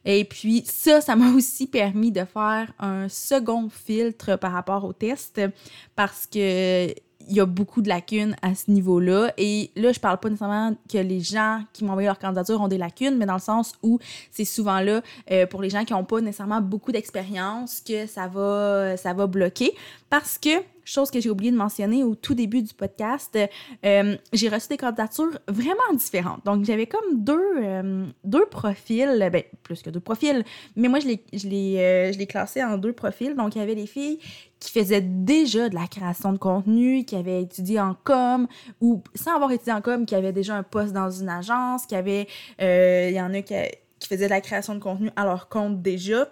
Et 0.05 0.23
puis 0.23 0.63
ça, 0.65 1.01
ça 1.01 1.15
m'a 1.15 1.31
aussi 1.31 1.67
permis 1.67 2.11
de 2.11 2.23
faire 2.25 2.71
un 2.79 3.09
second 3.09 3.69
filtre 3.69 4.37
par 4.37 4.51
rapport 4.51 4.85
au 4.85 4.93
test 4.93 5.41
parce 5.95 6.25
que 6.27 6.93
il 7.27 7.35
y 7.35 7.39
a 7.39 7.45
beaucoup 7.45 7.81
de 7.81 7.89
lacunes 7.89 8.35
à 8.41 8.55
ce 8.55 8.71
niveau-là. 8.71 9.33
Et 9.37 9.71
là, 9.75 9.91
je 9.91 9.99
parle 9.99 10.19
pas 10.19 10.29
nécessairement 10.29 10.75
que 10.91 10.97
les 10.97 11.19
gens 11.19 11.61
qui 11.73 11.83
m'ont 11.83 11.91
envoyé 11.91 12.07
leur 12.07 12.19
candidature 12.19 12.59
ont 12.61 12.67
des 12.67 12.77
lacunes, 12.77 13.17
mais 13.17 13.25
dans 13.25 13.33
le 13.33 13.39
sens 13.39 13.73
où 13.83 13.99
c'est 14.31 14.45
souvent 14.45 14.79
là, 14.79 15.01
euh, 15.31 15.45
pour 15.45 15.61
les 15.61 15.69
gens 15.69 15.85
qui 15.85 15.93
n'ont 15.93 16.05
pas 16.05 16.21
nécessairement 16.21 16.61
beaucoup 16.61 16.91
d'expérience, 16.91 17.81
que 17.81 18.07
ça 18.07 18.27
va, 18.27 18.97
ça 18.97 19.13
va 19.13 19.27
bloquer. 19.27 19.73
Parce 20.09 20.37
que 20.37 20.49
chose 20.85 21.11
que 21.11 21.19
j'ai 21.19 21.29
oublié 21.29 21.51
de 21.51 21.57
mentionner 21.57 22.03
au 22.03 22.15
tout 22.15 22.33
début 22.33 22.63
du 22.63 22.73
podcast, 22.73 23.37
euh, 23.85 24.17
j'ai 24.33 24.49
reçu 24.49 24.69
des 24.69 24.77
candidatures 24.77 25.37
vraiment 25.47 25.93
différentes. 25.93 26.43
Donc, 26.45 26.65
j'avais 26.65 26.87
comme 26.87 27.23
deux, 27.23 27.39
euh, 27.61 28.07
deux 28.23 28.47
profils, 28.47 29.29
ben, 29.31 29.43
plus 29.61 29.83
que 29.83 29.91
deux 29.91 29.99
profils, 29.99 30.43
mais 30.75 30.87
moi, 30.87 30.99
je 30.99 31.07
les, 31.07 31.23
je, 31.31 31.47
les, 31.47 32.11
je 32.11 32.17
les 32.17 32.25
classais 32.25 32.63
en 32.63 32.79
deux 32.79 32.93
profils. 32.93 33.35
Donc, 33.35 33.55
il 33.55 33.59
y 33.59 33.61
avait 33.61 33.75
les 33.75 33.85
filles 33.85 34.17
qui 34.59 34.71
faisaient 34.71 35.01
déjà 35.01 35.69
de 35.69 35.75
la 35.75 35.87
création 35.87 36.33
de 36.33 36.37
contenu, 36.37 37.05
qui 37.05 37.15
avaient 37.15 37.41
étudié 37.41 37.79
en 37.79 37.95
com, 38.03 38.47
ou 38.81 39.01
sans 39.15 39.35
avoir 39.35 39.51
étudié 39.51 39.73
en 39.73 39.81
com, 39.81 40.05
qui 40.05 40.15
avaient 40.15 40.33
déjà 40.33 40.55
un 40.55 40.63
poste 40.63 40.93
dans 40.93 41.09
une 41.09 41.29
agence, 41.29 41.85
qui 41.85 41.95
avaient, 41.95 42.27
il 42.59 43.15
y 43.15 43.21
en 43.21 43.33
a 43.33 43.41
qui, 43.41 43.55
qui 43.99 44.07
faisaient 44.07 44.25
de 44.25 44.31
la 44.31 44.41
création 44.41 44.75
de 44.75 44.79
contenu 44.79 45.11
à 45.15 45.23
leur 45.23 45.49
compte 45.49 45.81
déjà. 45.81 46.27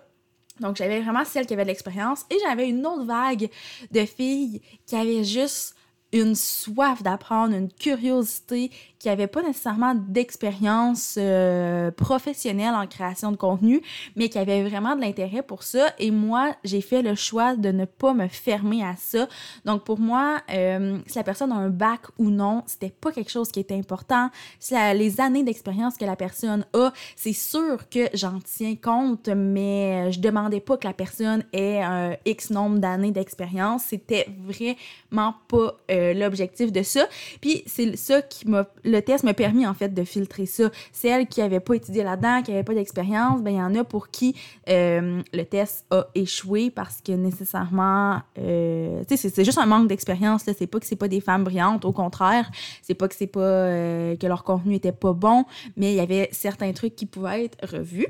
Donc, 0.60 0.76
j'avais 0.76 1.02
vraiment 1.02 1.24
celle 1.24 1.46
qui 1.46 1.54
avait 1.54 1.64
de 1.64 1.68
l'expérience. 1.68 2.26
Et 2.32 2.38
j'avais 2.46 2.68
une 2.68 2.86
autre 2.86 3.06
vague 3.06 3.50
de 3.92 4.06
filles 4.06 4.62
qui 4.86 4.96
avaient 4.96 5.24
juste 5.24 5.76
une 6.14 6.36
soif 6.36 7.04
d'apprendre, 7.04 7.54
une 7.54 7.72
curiosité, 7.72 8.72
qui 9.16 9.28
pas 9.28 9.42
nécessairement 9.42 9.96
d'expérience 9.96 11.16
euh, 11.18 11.92
professionnelle 11.92 12.74
en 12.74 12.88
création 12.88 13.32
de 13.32 13.38
contenu, 13.38 13.82
mais 14.16 14.30
qui 14.30 14.38
avait 14.38 14.64
vraiment 14.64 14.96
de 14.96 15.02
l'intérêt 15.02 15.42
pour 15.42 15.64
ça. 15.64 15.94
Et 16.00 16.12
moi, 16.12 16.56
j'ai 16.64 16.82
fait 16.82 17.02
le 17.02 17.16
choix 17.16 17.56
de 17.56 17.72
ne 17.72 17.86
pas 17.86 18.14
me 18.14 18.28
fermer 18.28 18.84
à 18.84 18.96
ça. 18.98 19.28
Donc 19.66 19.84
pour 19.84 20.00
moi, 20.00 20.42
euh, 20.54 21.00
si 21.08 21.18
la 21.18 21.24
personne 21.24 21.52
a 21.52 21.56
un 21.56 21.70
bac 21.70 22.02
ou 22.18 22.30
non, 22.30 22.64
c'était 22.66 22.90
pas 22.90 23.12
quelque 23.12 23.32
chose 23.32 23.52
qui 23.52 23.60
était 23.60 23.76
important. 23.76 24.30
Si 24.60 24.74
les 24.94 25.22
années 25.22 25.44
d'expérience 25.44 25.98
que 25.98 26.06
la 26.06 26.16
personne 26.16 26.66
a, 26.74 26.92
c'est 27.16 27.34
sûr 27.34 27.90
que 27.90 28.10
j'en 28.14 28.40
tiens 28.44 28.76
compte, 28.76 29.30
mais 29.30 30.12
je 30.12 30.20
demandais 30.20 30.60
pas 30.60 30.78
que 30.78 30.88
la 30.88 30.94
personne 30.94 31.44
ait 31.54 31.82
un 31.82 32.16
X 32.26 32.50
nombre 32.50 32.80
d'années 32.80 33.12
d'expérience. 33.12 33.84
C'était 33.86 34.28
vraiment 34.46 35.36
pas 35.48 35.78
euh, 35.92 36.14
l'objectif 36.14 36.72
de 36.72 36.84
ça. 36.84 37.08
Puis 37.42 37.64
c'est 37.66 37.96
ça 37.96 38.22
qui 38.22 38.48
m'a 38.48 38.68
test 39.02 39.24
m'a 39.24 39.34
permis 39.34 39.66
en 39.66 39.74
fait 39.74 39.94
de 39.94 40.04
filtrer 40.04 40.46
ça. 40.46 40.70
Celles 40.92 41.28
qui 41.28 41.42
n'avaient 41.42 41.60
pas 41.60 41.76
étudié 41.76 42.04
là-dedans, 42.04 42.42
qui 42.44 42.52
n'avaient 42.52 42.64
pas 42.64 42.74
d'expérience, 42.74 43.42
ben 43.42 43.52
il 43.52 43.58
y 43.58 43.62
en 43.62 43.76
a 43.76 43.84
pour 43.84 44.10
qui 44.10 44.36
euh, 44.70 45.22
le 45.34 45.44
test 45.44 45.86
a 45.92 46.08
échoué 46.16 46.70
parce 46.70 47.02
que 47.02 47.12
nécessairement, 47.12 48.22
euh, 48.40 49.04
c'est 49.08 49.46
juste 49.46 49.58
un 49.58 49.66
manque 49.66 49.88
d'expérience. 49.88 50.44
C'est 50.46 50.68
pas 50.68 50.80
que 50.80 50.86
c'est 50.86 50.96
pas 50.96 51.08
des 51.08 51.22
femmes 51.22 51.44
brillantes, 51.44 51.86
au 51.86 51.92
contraire, 51.92 52.50
c'est 52.82 52.96
pas 52.96 53.08
que 53.08 53.16
c'est 53.16 53.28
pas 53.28 53.40
euh, 53.40 54.16
que 54.16 54.28
leur 54.28 54.44
contenu 54.44 54.76
était 54.76 54.92
pas 54.92 55.14
bon, 55.14 55.46
mais 55.76 55.94
il 55.94 55.96
y 55.96 56.02
avait 56.02 56.30
certains 56.32 56.72
trucs 56.74 56.96
qui 56.96 57.06
pouvaient 57.06 57.46
être 57.46 57.76
revus. 57.76 58.08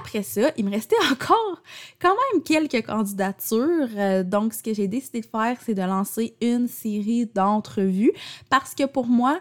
Après 0.00 0.22
ça, 0.22 0.50
il 0.56 0.64
me 0.64 0.70
restait 0.70 0.96
encore 1.12 1.62
quand 2.00 2.14
même 2.32 2.42
quelques 2.42 2.86
candidatures. 2.86 4.24
donc, 4.24 4.54
ce 4.54 4.62
que 4.62 4.72
j'ai 4.72 4.88
décidé 4.88 5.20
de 5.20 5.26
faire, 5.26 5.58
c'est 5.64 5.74
de 5.74 5.82
lancer 5.82 6.34
une 6.40 6.68
série 6.68 7.26
d'entrevues 7.26 8.12
parce 8.48 8.74
que 8.74 8.86
pour 8.86 9.06
moi, 9.06 9.40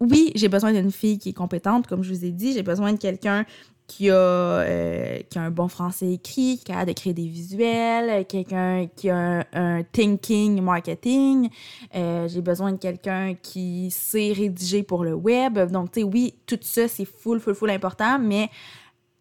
oui, 0.00 0.32
j'ai 0.34 0.48
besoin 0.48 0.72
d'une 0.72 0.90
fille 0.90 1.18
qui 1.18 1.30
est 1.30 1.34
compétente, 1.34 1.86
comme 1.86 2.02
je 2.02 2.12
vous 2.12 2.24
ai 2.24 2.30
dit. 2.30 2.52
J'ai 2.52 2.62
besoin 2.62 2.92
de 2.92 2.98
quelqu'un 2.98 3.44
qui 3.86 4.10
a, 4.10 4.14
euh, 4.14 5.18
qui 5.28 5.38
a 5.38 5.42
un 5.42 5.50
bon 5.50 5.68
français 5.68 6.12
écrit, 6.12 6.60
qui 6.64 6.72
a 6.72 6.84
de 6.84 6.92
créer 6.92 7.12
des 7.12 7.26
visuels, 7.26 8.24
quelqu'un 8.26 8.86
qui 8.96 9.10
a 9.10 9.46
un, 9.52 9.82
thinking 9.82 10.60
marketing. 10.62 11.50
Euh, 11.94 12.26
j'ai 12.28 12.40
besoin 12.40 12.72
de 12.72 12.78
quelqu'un 12.78 13.34
qui 13.34 13.90
sait 13.90 14.32
rédiger 14.32 14.82
pour 14.82 15.04
le 15.04 15.14
web. 15.14 15.58
Donc, 15.70 15.92
tu 15.92 16.00
sais, 16.00 16.04
oui, 16.04 16.34
tout 16.46 16.58
ça, 16.62 16.88
c'est 16.88 17.04
full, 17.04 17.40
full, 17.40 17.54
full 17.54 17.70
important, 17.70 18.18
mais 18.18 18.48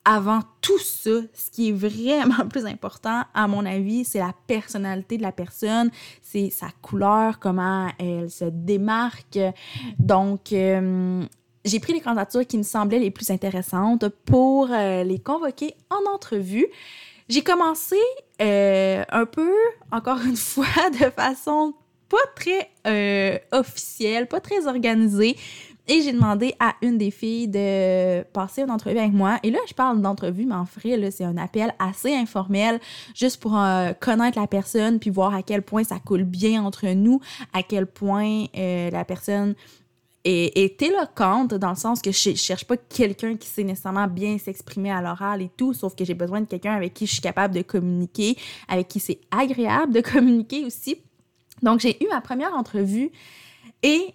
avant 0.05 0.41
tout 0.61 0.79
ça, 0.79 1.11
ce 1.33 1.51
qui 1.51 1.69
est 1.69 1.71
vraiment 1.71 2.47
plus 2.49 2.65
important, 2.65 3.23
à 3.33 3.47
mon 3.47 3.65
avis, 3.65 4.03
c'est 4.03 4.19
la 4.19 4.33
personnalité 4.47 5.17
de 5.17 5.21
la 5.21 5.31
personne, 5.31 5.89
c'est 6.21 6.49
sa 6.49 6.67
couleur, 6.81 7.39
comment 7.39 7.89
elle 7.99 8.29
se 8.29 8.45
démarque. 8.45 9.39
Donc, 9.99 10.51
euh, 10.51 11.23
j'ai 11.63 11.79
pris 11.79 11.93
les 11.93 12.01
candidatures 12.01 12.45
qui 12.45 12.57
me 12.57 12.63
semblaient 12.63 12.99
les 12.99 13.11
plus 13.11 13.29
intéressantes 13.31 14.09
pour 14.25 14.69
euh, 14.71 15.03
les 15.03 15.19
convoquer 15.19 15.75
en 15.89 16.13
entrevue. 16.13 16.67
J'ai 17.29 17.41
commencé 17.41 17.95
euh, 18.41 19.03
un 19.09 19.25
peu, 19.25 19.53
encore 19.91 20.19
une 20.25 20.35
fois, 20.35 20.89
de 20.91 21.09
façon 21.09 21.73
pas 22.09 22.17
très 22.35 22.69
officielle, 23.51 24.27
pas 24.27 24.39
très 24.39 24.67
organisée. 24.67 25.35
Et 25.87 26.01
j'ai 26.01 26.13
demandé 26.13 26.55
à 26.59 26.75
une 26.81 26.97
des 26.97 27.11
filles 27.11 27.49
de 27.49 28.23
passer 28.31 28.61
une 28.61 28.71
entrevue 28.71 28.99
avec 28.99 29.11
moi. 29.11 29.39
Et 29.43 29.51
là, 29.51 29.59
je 29.67 29.73
parle 29.73 30.01
d'entrevue, 30.01 30.45
mais 30.45 30.55
en 30.55 30.63
vrai, 30.63 31.11
c'est 31.11 31.25
un 31.25 31.35
appel 31.35 31.75
assez 31.77 32.15
informel, 32.15 32.79
juste 33.13 33.41
pour 33.41 33.57
euh, 33.57 33.91
connaître 33.99 34.39
la 34.39 34.47
personne, 34.47 34.99
puis 34.99 35.09
voir 35.09 35.35
à 35.35 35.43
quel 35.43 35.61
point 35.61 35.83
ça 35.83 35.99
coule 35.99 36.23
bien 36.23 36.63
entre 36.63 36.87
nous, 36.87 37.19
à 37.51 37.63
quel 37.63 37.85
point 37.85 38.45
euh, 38.55 38.89
la 38.91 39.03
personne 39.03 39.55
est, 40.23 40.81
éloquente, 40.81 41.53
dans 41.53 41.71
le 41.71 41.75
sens 41.75 42.01
que 42.01 42.13
je, 42.13 42.29
je 42.29 42.35
cherche 42.35 42.63
pas 42.63 42.77
quelqu'un 42.77 43.35
qui 43.35 43.49
sait 43.49 43.65
nécessairement 43.65 44.07
bien 44.07 44.37
s'exprimer 44.37 44.89
à 44.89 45.01
l'oral 45.01 45.41
et 45.41 45.49
tout, 45.57 45.73
sauf 45.73 45.95
que 45.95 46.05
j'ai 46.05 46.13
besoin 46.13 46.39
de 46.39 46.45
quelqu'un 46.45 46.73
avec 46.73 46.93
qui 46.93 47.05
je 47.05 47.11
suis 47.11 47.21
capable 47.21 47.53
de 47.53 47.61
communiquer, 47.61 48.37
avec 48.69 48.87
qui 48.87 49.01
c'est 49.01 49.19
agréable 49.31 49.91
de 49.91 49.99
communiquer 50.13 50.63
aussi. 50.63 51.01
Donc, 51.61 51.81
j'ai 51.81 52.01
eu 52.01 52.07
ma 52.09 52.21
première 52.21 52.53
entrevue 52.53 53.11
et 53.81 54.13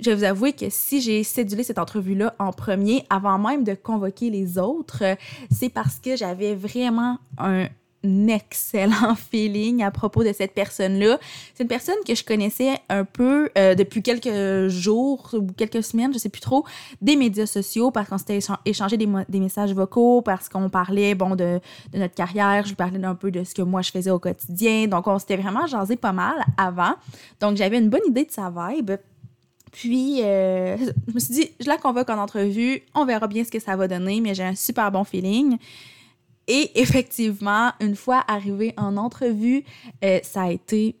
je 0.00 0.10
vais 0.10 0.16
vous 0.16 0.24
avouer 0.24 0.52
que 0.52 0.66
si 0.68 1.00
j'ai 1.00 1.22
cédulé 1.22 1.62
cette 1.62 1.78
entrevue-là 1.78 2.34
en 2.38 2.52
premier, 2.52 3.04
avant 3.10 3.38
même 3.38 3.64
de 3.64 3.74
convoquer 3.74 4.30
les 4.30 4.58
autres, 4.58 5.02
c'est 5.50 5.68
parce 5.70 5.98
que 5.98 6.16
j'avais 6.16 6.54
vraiment 6.54 7.18
un 7.38 7.66
excellent 8.28 9.14
feeling 9.30 9.82
à 9.82 9.90
propos 9.90 10.22
de 10.22 10.32
cette 10.32 10.52
personne-là. 10.52 11.18
C'est 11.54 11.64
une 11.64 11.68
personne 11.68 11.96
que 12.06 12.14
je 12.14 12.24
connaissais 12.24 12.78
un 12.88 13.04
peu 13.04 13.48
euh, 13.56 13.74
depuis 13.74 14.02
quelques 14.02 14.68
jours 14.68 15.30
ou 15.32 15.46
quelques 15.56 15.82
semaines, 15.82 16.12
je 16.12 16.18
sais 16.18 16.28
plus 16.28 16.40
trop, 16.40 16.64
des 17.00 17.16
médias 17.16 17.46
sociaux 17.46 17.90
parce 17.90 18.08
qu'on 18.08 18.18
s'était 18.18 18.38
échangé 18.64 18.96
des, 18.96 19.08
des, 19.28 19.40
messages 19.40 19.72
vocaux, 19.72 20.22
parce 20.22 20.48
qu'on 20.48 20.68
parlait 20.68 21.14
bon 21.14 21.30
de, 21.30 21.60
de, 21.92 21.98
notre 21.98 22.14
carrière, 22.14 22.64
je 22.64 22.70
lui 22.70 22.76
parlais 22.76 23.02
un 23.04 23.14
peu 23.14 23.30
de 23.30 23.44
ce 23.44 23.54
que 23.54 23.62
moi 23.62 23.82
je 23.82 23.90
faisais 23.90 24.10
au 24.10 24.18
quotidien. 24.18 24.86
Donc 24.86 25.06
on 25.06 25.18
s'était 25.18 25.36
vraiment 25.36 25.66
jasé 25.66 25.96
pas 25.96 26.12
mal 26.12 26.44
avant. 26.56 26.94
Donc 27.40 27.56
j'avais 27.56 27.78
une 27.78 27.88
bonne 27.88 28.06
idée 28.06 28.24
de 28.24 28.30
sa 28.30 28.50
vibe. 28.50 28.92
Puis, 29.76 30.22
euh, 30.22 30.78
je 31.08 31.12
me 31.12 31.20
suis 31.20 31.34
dit, 31.34 31.50
je 31.60 31.68
la 31.68 31.76
convoque 31.76 32.08
en 32.08 32.18
entrevue, 32.18 32.82
on 32.94 33.04
verra 33.04 33.26
bien 33.26 33.44
ce 33.44 33.50
que 33.50 33.60
ça 33.60 33.76
va 33.76 33.86
donner, 33.86 34.22
mais 34.22 34.34
j'ai 34.34 34.42
un 34.42 34.54
super 34.54 34.90
bon 34.90 35.04
feeling. 35.04 35.58
Et 36.48 36.80
effectivement, 36.80 37.72
une 37.80 37.94
fois 37.94 38.24
arrivée 38.26 38.72
en 38.78 38.96
entrevue, 38.96 39.64
euh, 40.02 40.18
ça 40.22 40.44
a 40.44 40.50
été 40.50 40.96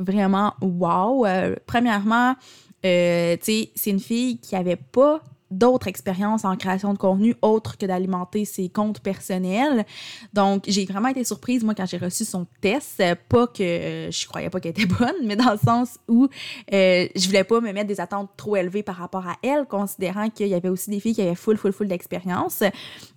vraiment 0.00 0.54
wow. 0.60 1.24
Euh, 1.24 1.54
premièrement, 1.66 2.34
sais, 2.82 3.70
c'est 3.74 3.90
une 3.90 4.00
fille 4.00 4.38
qui 4.38 4.56
avait 4.56 4.76
pas 4.76 5.22
d'autres 5.50 5.88
expériences 5.88 6.44
en 6.44 6.56
création 6.56 6.92
de 6.92 6.98
contenu 6.98 7.34
autres 7.42 7.76
que 7.76 7.86
d'alimenter 7.86 8.44
ses 8.44 8.68
comptes 8.68 9.00
personnels. 9.00 9.84
Donc, 10.32 10.64
j'ai 10.68 10.84
vraiment 10.84 11.08
été 11.08 11.24
surprise, 11.24 11.64
moi, 11.64 11.74
quand 11.74 11.86
j'ai 11.86 11.98
reçu 11.98 12.24
son 12.24 12.46
test. 12.60 13.02
Pas 13.28 13.46
que 13.46 13.62
euh, 13.62 14.10
je 14.10 14.26
croyais 14.26 14.50
pas 14.50 14.60
qu'elle 14.60 14.72
était 14.72 14.86
bonne, 15.00 15.24
mais 15.24 15.36
dans 15.36 15.52
le 15.52 15.58
sens 15.58 15.98
où 16.08 16.28
euh, 16.72 17.08
je 17.14 17.26
voulais 17.26 17.44
pas 17.44 17.60
me 17.60 17.72
mettre 17.72 17.88
des 17.88 18.00
attentes 18.00 18.30
trop 18.36 18.56
élevées 18.56 18.82
par 18.82 18.96
rapport 18.96 19.26
à 19.26 19.36
elle, 19.42 19.66
considérant 19.66 20.30
qu'il 20.30 20.48
y 20.48 20.54
avait 20.54 20.68
aussi 20.68 20.90
des 20.90 21.00
filles 21.00 21.14
qui 21.14 21.22
avaient 21.22 21.34
full, 21.34 21.56
full, 21.56 21.72
full 21.72 21.88
d'expérience. 21.88 22.62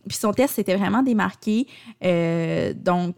Puis 0.07 0.17
son 0.17 0.33
test 0.33 0.55
s'était 0.55 0.75
vraiment 0.75 1.03
démarqué. 1.03 1.67
Euh, 2.03 2.73
donc, 2.73 3.15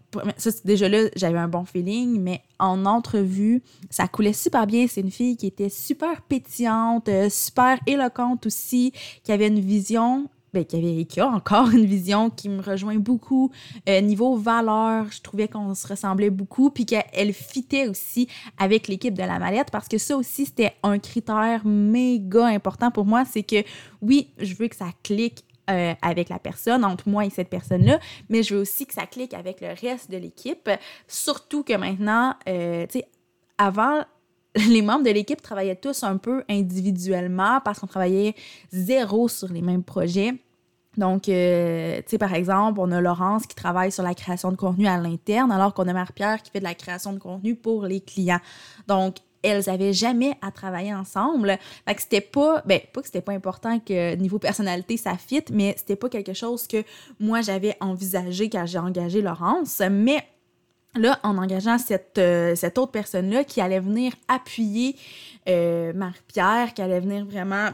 déjà 0.66 0.90
là, 0.90 1.10
j'avais 1.16 1.40
un 1.40 1.48
bon 1.48 1.66
feeling, 1.66 2.22
mais 2.22 2.42
en 2.60 2.86
entrevue, 2.86 3.64
ça 3.90 4.08
coulait 4.08 4.34
super 4.34 4.68
bien. 4.68 4.86
C'est 4.88 5.02
une 5.02 5.12
fille 5.12 5.38
qui 5.38 5.48
était 5.48 5.70
super 5.70 6.22
pétillante, 6.22 7.10
super 7.30 7.80
éloquente 7.88 8.46
aussi, 8.46 8.94
qui 9.24 9.32
avait 9.32 9.48
une 9.48 9.60
vision 9.60 10.30
ben, 10.56 10.64
qui, 10.64 10.78
avait, 10.78 11.06
a 11.22 11.28
encore 11.28 11.70
une 11.72 11.86
vision 11.86 12.30
qui 12.30 12.48
me 12.48 12.62
rejoint 12.62 12.96
beaucoup. 12.96 13.52
Euh, 13.90 14.00
niveau 14.00 14.38
valeur, 14.38 15.06
je 15.12 15.22
trouvais 15.22 15.50
qu'on 15.50 15.76
se 15.76 15.86
ressemblait 15.86 16.30
beaucoup, 16.30 16.70
puis 16.70 16.86
qu'elle 16.86 17.34
fitait 17.34 17.90
aussi 17.90 18.30
avec 18.58 18.88
l'équipe 18.88 19.14
de 19.14 19.24
la 19.24 19.38
mallette, 19.38 19.70
parce 19.70 19.90
que 19.90 19.98
ça 19.98 20.16
aussi, 20.16 20.46
c'était 20.46 20.74
un 20.82 20.98
critère 20.98 21.66
méga 21.66 22.46
important 22.46 22.90
pour 22.90 23.04
moi, 23.06 23.26
c'est 23.26 23.44
que 23.44 23.66
oui, 24.02 24.30
je 24.38 24.56
veux 24.56 24.70
que 24.70 24.78
ça 24.78 24.92
clique 25.04 25.44
euh, 25.70 25.94
avec 26.02 26.30
la 26.30 26.40
personne, 26.40 26.86
entre 26.86 27.10
moi 27.10 27.26
et 27.26 27.30
cette 27.30 27.50
personne-là, 27.50 28.00
mais 28.30 28.42
je 28.42 28.56
veux 28.56 28.62
aussi 28.62 28.86
que 28.86 28.94
ça 28.94 29.06
clique 29.06 29.34
avec 29.34 29.60
le 29.60 29.70
reste 29.70 30.10
de 30.10 30.16
l'équipe. 30.16 30.70
Surtout 31.06 31.64
que 31.64 31.74
maintenant, 31.74 32.34
euh, 32.48 32.86
tu 32.88 33.00
sais, 33.00 33.08
avant, 33.58 34.06
les 34.70 34.82
membres 34.82 35.04
de 35.04 35.12
l'équipe 35.12 35.42
travaillaient 35.42 35.76
tous 35.76 36.04
un 36.04 36.18
peu 36.18 36.44
individuellement 36.50 37.60
parce 37.64 37.80
qu'on 37.80 37.88
travaillait 37.88 38.36
zéro 38.72 39.28
sur 39.28 39.50
les 39.50 39.62
mêmes 39.62 39.84
projets. 39.84 40.36
Donc, 40.98 41.28
euh, 41.28 41.98
tu 41.98 42.12
sais, 42.12 42.18
par 42.18 42.34
exemple, 42.34 42.80
on 42.80 42.92
a 42.92 43.02
Laurence 43.02 43.46
qui 43.48 43.56
travaille 43.56 43.92
sur 43.92 44.04
la 44.04 44.14
création 44.14 44.52
de 44.52 44.56
contenu 44.56 44.88
à 44.88 44.98
l'interne, 44.98 45.52
alors 45.52 45.74
qu'on 45.74 45.88
a 45.88 45.94
Marie-Pierre 45.94 46.42
qui 46.42 46.52
fait 46.52 46.60
de 46.60 46.64
la 46.64 46.74
création 46.74 47.12
de 47.12 47.20
contenu 47.20 47.56
pour 47.56 47.86
les 47.86 48.00
clients. 48.00 48.40
Donc, 48.88 49.18
elles 49.44 49.70
avaient 49.70 49.94
jamais 49.94 50.38
à 50.42 50.52
travailler 50.52 50.94
ensemble. 50.94 51.58
Fait 51.88 51.96
que 51.96 52.02
c'était 52.02 52.22
pas, 52.22 52.64
ben, 52.66 52.80
pas 52.94 53.02
que 53.02 53.08
c'était 53.08 53.22
pas 53.22 53.34
important 53.34 53.80
que 53.80 54.16
niveau 54.16 54.40
personnalité 54.40 54.98
ça 54.98 55.18
fit, 55.18 55.44
mais 55.52 55.76
c'était 55.78 55.96
pas 55.96 56.10
quelque 56.10 56.34
chose 56.34 56.66
que 56.66 56.84
moi 57.20 57.42
j'avais 57.42 57.76
envisagé 57.80 58.50
quand 58.50 58.66
j'ai 58.66 58.80
engagé 58.80 59.22
Laurence. 59.22 59.82
Mais 59.92 60.24
là, 60.96 61.20
en 61.24 61.38
engageant 61.38 61.78
cette, 61.78 62.18
euh, 62.18 62.56
cette 62.56 62.78
autre 62.78 62.92
personne-là 62.92 63.44
qui 63.44 63.62
allait 63.62 63.80
venir 63.80 64.14
appuyer 64.28 64.96
euh, 65.48 65.94
Marie-Pierre, 65.94 66.74
qui 66.74 66.82
allait 66.82 67.00
venir 67.00 67.26
vraiment 67.26 67.70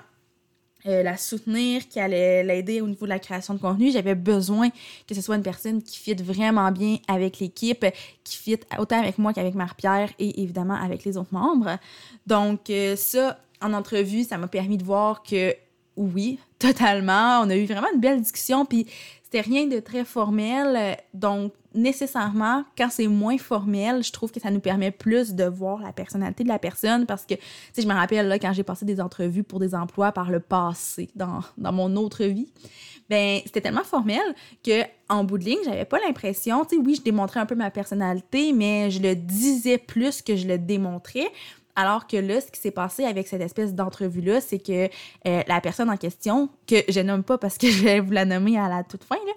euh, 0.88 1.04
la 1.04 1.16
soutenir, 1.18 1.88
qui 1.88 2.00
allait 2.00 2.44
l'aider 2.44 2.82
au 2.82 2.88
niveau 2.88 3.06
de 3.06 3.10
la 3.10 3.20
création 3.20 3.54
de 3.54 3.60
contenu, 3.60 3.92
j'avais 3.92 4.16
besoin 4.16 4.70
que 5.08 5.13
ce 5.13 5.22
soit 5.22 5.36
une 5.36 5.44
personne 5.44 5.82
qui 5.82 5.98
fit 5.98 6.16
vraiment 6.16 6.72
bien 6.72 6.98
avec 7.08 7.40
l'équipe, 7.40 7.86
qui 8.24 8.38
fit 8.38 8.60
autant 8.80 9.00
avec 9.00 9.18
moi 9.18 9.34
qu'avec 9.34 9.54
Marie-Pierre 9.56 10.10
et 10.18 10.42
évidemment 10.42 10.75
avec 10.75 11.04
les 11.06 11.18
autres 11.18 11.34
membres. 11.34 11.78
Donc 12.25 12.72
ça, 12.96 13.40
en 13.62 13.74
entrevue, 13.74 14.24
ça 14.24 14.40
m'a 14.40 14.48
permis 14.48 14.78
de 14.78 14.84
voir 14.84 15.22
que 15.22 15.56
oui, 15.96 16.40
totalement. 16.62 17.41
On 17.41 17.50
a 17.50 17.56
eu 17.56 17.65
vraiment 17.65 17.88
une 17.94 18.00
belle 18.00 18.22
discussion, 18.22 18.65
puis 18.65 18.88
c'était 19.24 19.41
rien 19.41 19.65
de 19.65 19.80
très 19.80 20.06
formel. 20.06 20.98
Donc, 21.13 21.53
nécessairement, 21.74 22.65
quand 22.77 22.89
c'est 22.91 23.08
moins 23.08 23.38
formel, 23.38 24.03
je 24.03 24.12
trouve 24.12 24.32
que 24.32 24.39
ça 24.39 24.51
nous 24.51 24.60
permet 24.60 24.91
plus 24.91 25.34
de 25.34 25.46
voir 25.46 25.82
la 25.82 25.94
personnalité 25.94 26.44
de 26.44 26.50
la 26.50 26.60
personne 26.60 27.06
parce 27.06 27.25
que, 27.25 27.36
tu 27.36 27.41
sais, 27.74 27.82
je 27.82 27.88
me 27.88 27.94
rappelle, 27.94 28.27
là, 28.27 28.38
quand 28.39 28.53
j'ai 28.53 28.63
passé 28.63 28.86
des 28.86 29.00
entrevues 29.01 29.44
pour 29.44 29.60
des 29.60 29.74
emplois 29.74 30.12
par 30.12 30.30
le 30.30 30.39
passé, 30.39 31.10
dans, 31.15 31.39
dans 31.58 31.72
mon 31.72 31.96
autre 31.96 32.25
vie, 32.25 32.50
ben 33.10 33.41
c'était 33.46 33.62
tellement 33.62 33.84
formel 33.84 34.22
que 34.63 34.84
en 35.10 35.25
bout 35.25 35.38
de 35.38 35.44
ligne, 35.44 35.60
j'avais 35.65 35.84
pas 35.84 36.00
l'impression, 36.00 36.63
tu 36.63 36.77
sais, 36.77 36.82
oui, 36.82 36.96
je 36.96 37.01
démontrais 37.01 37.41
un 37.41 37.46
peu 37.46 37.56
ma 37.56 37.70
personnalité, 37.70 38.53
mais 38.53 38.89
je 38.89 39.01
le 39.01 39.15
disais 39.15 39.77
plus 39.77 40.22
que 40.22 40.38
je 40.38 40.48
le 40.48 40.58
démontrais. 40.58 41.27
Alors 41.75 42.08
que 42.08 42.18
là, 42.18 42.42
ce 42.42 42.51
qui 42.51 42.60
s'est 42.60 42.72
passé 42.72 43.06
avec 43.06 43.28
cette 43.28 43.42
espèce 43.42 43.74
d'entrevue-là, 43.74 44.42
c'est 44.42 44.60
que 44.60 44.90
euh, 45.28 45.42
la 45.48 45.62
personne 45.62 45.90
en 45.90 45.98
question, 45.98 46.50
que 46.68 46.75
je 46.90 47.00
nomme 47.00 47.24
pas 47.24 47.38
parce 47.38 47.58
que 47.58 47.68
je 47.72 47.84
vais 47.84 48.00
vous 48.00 48.12
la 48.12 48.25
nommer 48.25 48.58
à 48.58 48.70
la 48.70 48.84
toute 48.84 49.04
fin, 49.04 49.16
là, 49.16 49.34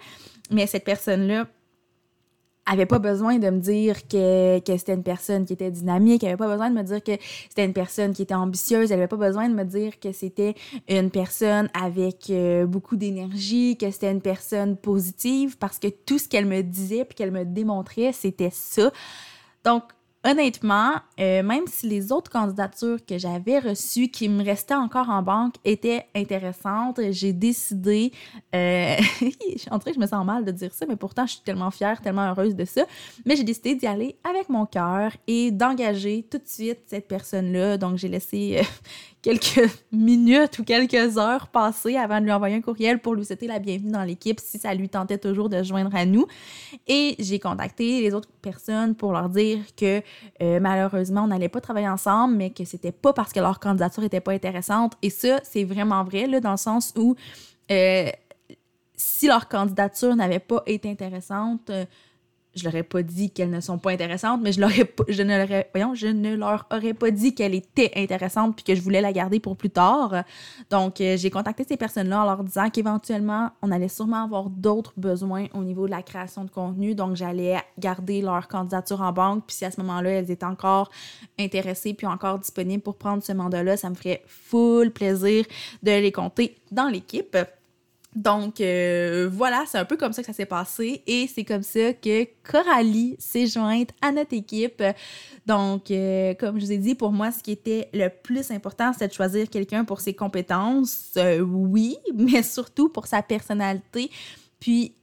mais 0.51 0.67
cette 0.67 0.85
personne-là 0.85 1.47
avait 2.67 2.87
pas 2.87 2.99
besoin 2.99 3.39
de 3.39 3.51
me 3.51 3.61
dire 3.61 4.09
que, 4.09 4.59
que 4.61 4.77
c'était 4.77 4.95
une 4.95 5.03
personne 5.03 5.45
qui 5.45 5.53
était 5.53 5.71
dynamique, 5.71 6.23
elle 6.23 6.31
avait 6.31 6.39
pas 6.39 6.49
besoin 6.49 6.71
de 6.71 6.75
me 6.75 6.83
dire 6.83 7.03
que 7.03 7.13
c'était 7.49 7.65
une 7.65 7.73
personne 7.73 8.13
qui 8.15 8.23
était 8.23 8.35
ambitieuse, 8.35 8.91
elle 8.91 8.99
avait 8.99 9.09
pas 9.09 9.17
besoin 9.17 9.49
de 9.49 9.55
me 9.55 9.65
dire 9.65 10.01
que 10.01 10.13
c'était 10.13 10.55
une 10.89 11.11
personne 11.11 11.69
avec 11.75 12.31
euh, 12.31 12.67
beaucoup 12.67 12.97
d'énergie, 12.97 13.77
que 13.77 13.91
c'était 13.91 14.11
une 14.11 14.23
personne 14.23 14.77
positive, 14.77 15.59
parce 15.59 15.79
que 15.79 15.89
tout 15.89 16.19
ce 16.19 16.29
qu'elle 16.29 16.47
me 16.47 16.63
disait 16.63 17.05
puis 17.05 17.15
qu'elle 17.15 17.33
me 17.33 17.45
démontrait, 17.45 18.13
c'était 18.13 18.51
ça. 18.53 18.91
Donc, 19.65 19.83
honnêtement, 20.25 20.95
euh, 21.21 21.43
même 21.43 21.67
si 21.67 21.87
les 21.89 22.11
autres 22.11 22.31
candidatures 22.31 23.05
que 23.05 23.19
j'avais 23.19 23.59
reçues, 23.59 24.09
qui 24.09 24.29
me 24.29 24.43
restaient 24.43 24.75
encore 24.75 25.11
en 25.11 25.23
banque, 25.23 25.55
étaient 25.65 26.07
intéressantes, 26.15 27.01
j'ai 27.11 27.33
décidé, 27.33 28.13
euh, 28.55 28.97
en 29.71 29.79
je 29.85 29.99
me 29.99 30.07
sens 30.07 30.25
mal 30.25 30.45
de 30.45 30.51
dire 30.51 30.73
ça, 30.73 30.87
mais 30.89 30.97
pourtant, 30.97 31.27
je 31.27 31.33
suis 31.33 31.43
tellement 31.43 31.71
fière, 31.71 32.01
tellement 32.01 32.29
heureuse 32.31 32.57
de 32.57 32.65
ça, 32.65 32.85
mais 33.27 33.37
j'ai 33.37 33.45
décidé 33.45 33.75
d'y 33.75 33.87
aller 33.87 34.17
avec 34.25 34.49
mon 34.49 34.65
cœur 34.65 35.13
et 35.27 35.51
d'engager 35.51 36.27
tout 36.31 36.39
de 36.39 36.49
suite 36.49 36.81
cette 36.87 37.07
personne-là. 37.07 37.77
Donc, 37.77 37.99
j'ai 37.99 38.09
laissé 38.09 38.59
euh, 38.59 38.63
quelques 39.25 39.71
minutes 39.93 40.59
ou 40.59 40.65
quelques 40.65 41.17
heures 41.17 41.49
passées 41.49 41.97
avant 41.97 42.21
de 42.21 42.27
lui 42.27 42.33
envoyer 42.33 42.57
un 42.57 42.61
courriel 42.61 43.01
pour 43.01 43.15
lui 43.15 43.25
souhaiter 43.25 43.47
la 43.47 43.59
bienvenue 43.59 43.91
dans 43.91 44.05
l'équipe 44.05 44.39
si 44.39 44.59
ça 44.59 44.75
lui 44.75 44.91
tentait 44.91 45.17
toujours 45.17 45.49
de 45.49 45.63
joindre 45.63 45.97
à 45.97 46.05
nous. 46.05 46.27
Et 46.87 47.17
j'ai 47.19 47.39
contacté 47.39 48.03
les 48.03 48.13
autres 48.13 48.29
personnes 48.43 48.95
pour 48.95 49.13
leur 49.13 49.31
dire 49.31 49.61
que 49.77 50.03
euh, 50.43 50.61
malheureusement, 50.61 51.23
on 51.23 51.29
n'allait 51.29 51.49
pas 51.49 51.63
travailler 51.63 51.89
ensemble, 51.89 52.37
mais 52.37 52.51
que 52.51 52.67
c'était 52.67 52.93
pas 52.93 53.15
parce 53.15 53.33
que 53.33 53.41
leur 53.41 53.61
candidature 53.61 54.05
était 54.05 54.21
pas 54.21 54.33
intéressante. 54.33 54.93
Et 55.01 55.09
ça, 55.09 55.41
c'est 55.43 55.65
vraiment 55.65 56.05
vrai, 56.05 56.27
là, 56.27 56.41
dans 56.41 56.51
le 56.51 56.57
sens 56.59 56.93
où 56.95 57.17
euh, 57.71 58.11
si 58.95 59.27
leur 59.27 59.49
candidature 59.49 60.15
n'avait 60.15 60.39
pas 60.39 60.63
été 60.67 60.91
intéressante, 60.91 61.71
euh, 61.71 61.87
je 62.55 62.65
leur 62.65 62.75
ai 62.75 62.83
pas 62.83 63.03
dit 63.03 63.31
qu'elles 63.31 63.51
ne 63.51 63.61
sont 63.61 63.79
pas 63.79 63.91
intéressantes, 63.91 64.41
mais 64.43 64.53
je, 64.53 64.61
leur 64.61 64.71
leur 64.71 65.65
voyons, 65.73 65.95
je 65.95 66.07
ne 66.07 66.35
leur 66.35 66.67
aurais 66.71 66.95
pas 66.95 67.11
dit 67.11 67.35
qu'elle 67.35 67.55
était 67.55 67.93
intéressante 67.97 68.57
puis 68.57 68.65
que 68.65 68.75
je 68.75 68.83
voulais 68.83 69.01
la 69.01 69.13
garder 69.13 69.41
pour 69.41 69.57
plus 69.57 69.71
tard. 69.71 70.25
Donc, 70.71 71.01
euh, 71.01 71.17
j'ai 71.17 71.31
contacté 71.31 71.65
ces 71.69 71.77
personnes-là 71.77 72.23
en 72.23 72.25
leur 72.25 72.45
disant 72.45 72.71
qu'éventuellement, 72.71 73.51
on 73.63 73.71
allait 73.71 73.89
sûrement 73.89 74.25
avoir 74.25 74.51
d'autres 74.51 74.93
besoins 74.97 75.47
au 75.55 75.63
niveau 75.63 75.87
de 75.87 75.91
la 75.91 76.03
création 76.03 76.45
de 76.45 76.51
contenu. 76.51 76.95
Donc, 76.95 77.17
j'allais 77.17 77.57
garder 77.79 78.23
leur 78.23 78.49
candidature 78.49 79.01
en 79.01 79.13
banque. 79.13 79.45
Puis 79.47 79.57
si 79.57 79.65
à 79.65 79.71
ce 79.71 79.81
moment-là, 79.81 80.11
elles 80.11 80.31
étaient 80.31 80.45
encore 80.45 80.91
intéressées 81.39 81.95
puis 81.95 82.07
encore 82.07 82.39
disponibles 82.39 82.83
pour 82.83 82.97
prendre 82.97 83.23
ce 83.23 83.33
mandat-là, 83.33 83.77
ça 83.77 83.91
me 83.91 83.95
ferait 83.95 84.23
full 84.27 84.91
plaisir 84.91 85.45
de 85.83 85.91
les 85.91 86.13
compter 86.13 86.57
dans 86.71 86.89
l'équipe. 86.89 87.37
Donc 88.15 88.61
euh, 88.61 89.29
voilà, 89.33 89.65
c'est 89.67 89.79
un 89.79 89.85
peu 89.85 89.97
comme 89.97 90.13
ça 90.13 90.23
que 90.23 90.27
ça 90.27 90.33
s'est 90.33 90.47
passé 90.47 91.03
et 91.07 91.27
c'est 91.27 91.45
comme 91.45 91.63
ça 91.63 91.93
que 91.95 92.25
Coralie 92.49 93.17
s'est 93.19 93.47
jointe 93.47 93.91
à 94.01 94.13
notre 94.13 94.35
équipe. 94.35 94.83
Donc 95.47 95.91
euh, 95.91 96.35
comme 96.35 96.61
je 96.61 96.67
vous 96.67 96.73
ai 96.73 96.79
dit, 96.79 96.95
pour 96.95 97.11
moi, 97.11 97.33
ce 97.33 97.43
qui 97.43 97.51
était 97.51 97.89
le 97.93 98.09
plus 98.09 98.53
important, 98.53 98.93
c'était 98.93 99.09
de 99.09 99.13
choisir 99.13 99.51
quelqu'un 99.51 99.85
pour 99.85 100.01
ses 100.01 100.15
compétences, 100.15 101.11
euh, 101.17 101.41
oui, 101.41 101.97
mais 102.15 102.43
surtout 102.43 102.89
pour 102.89 103.07
sa 103.07 103.23
personnalité. 103.23 104.11
Puis 104.61 104.95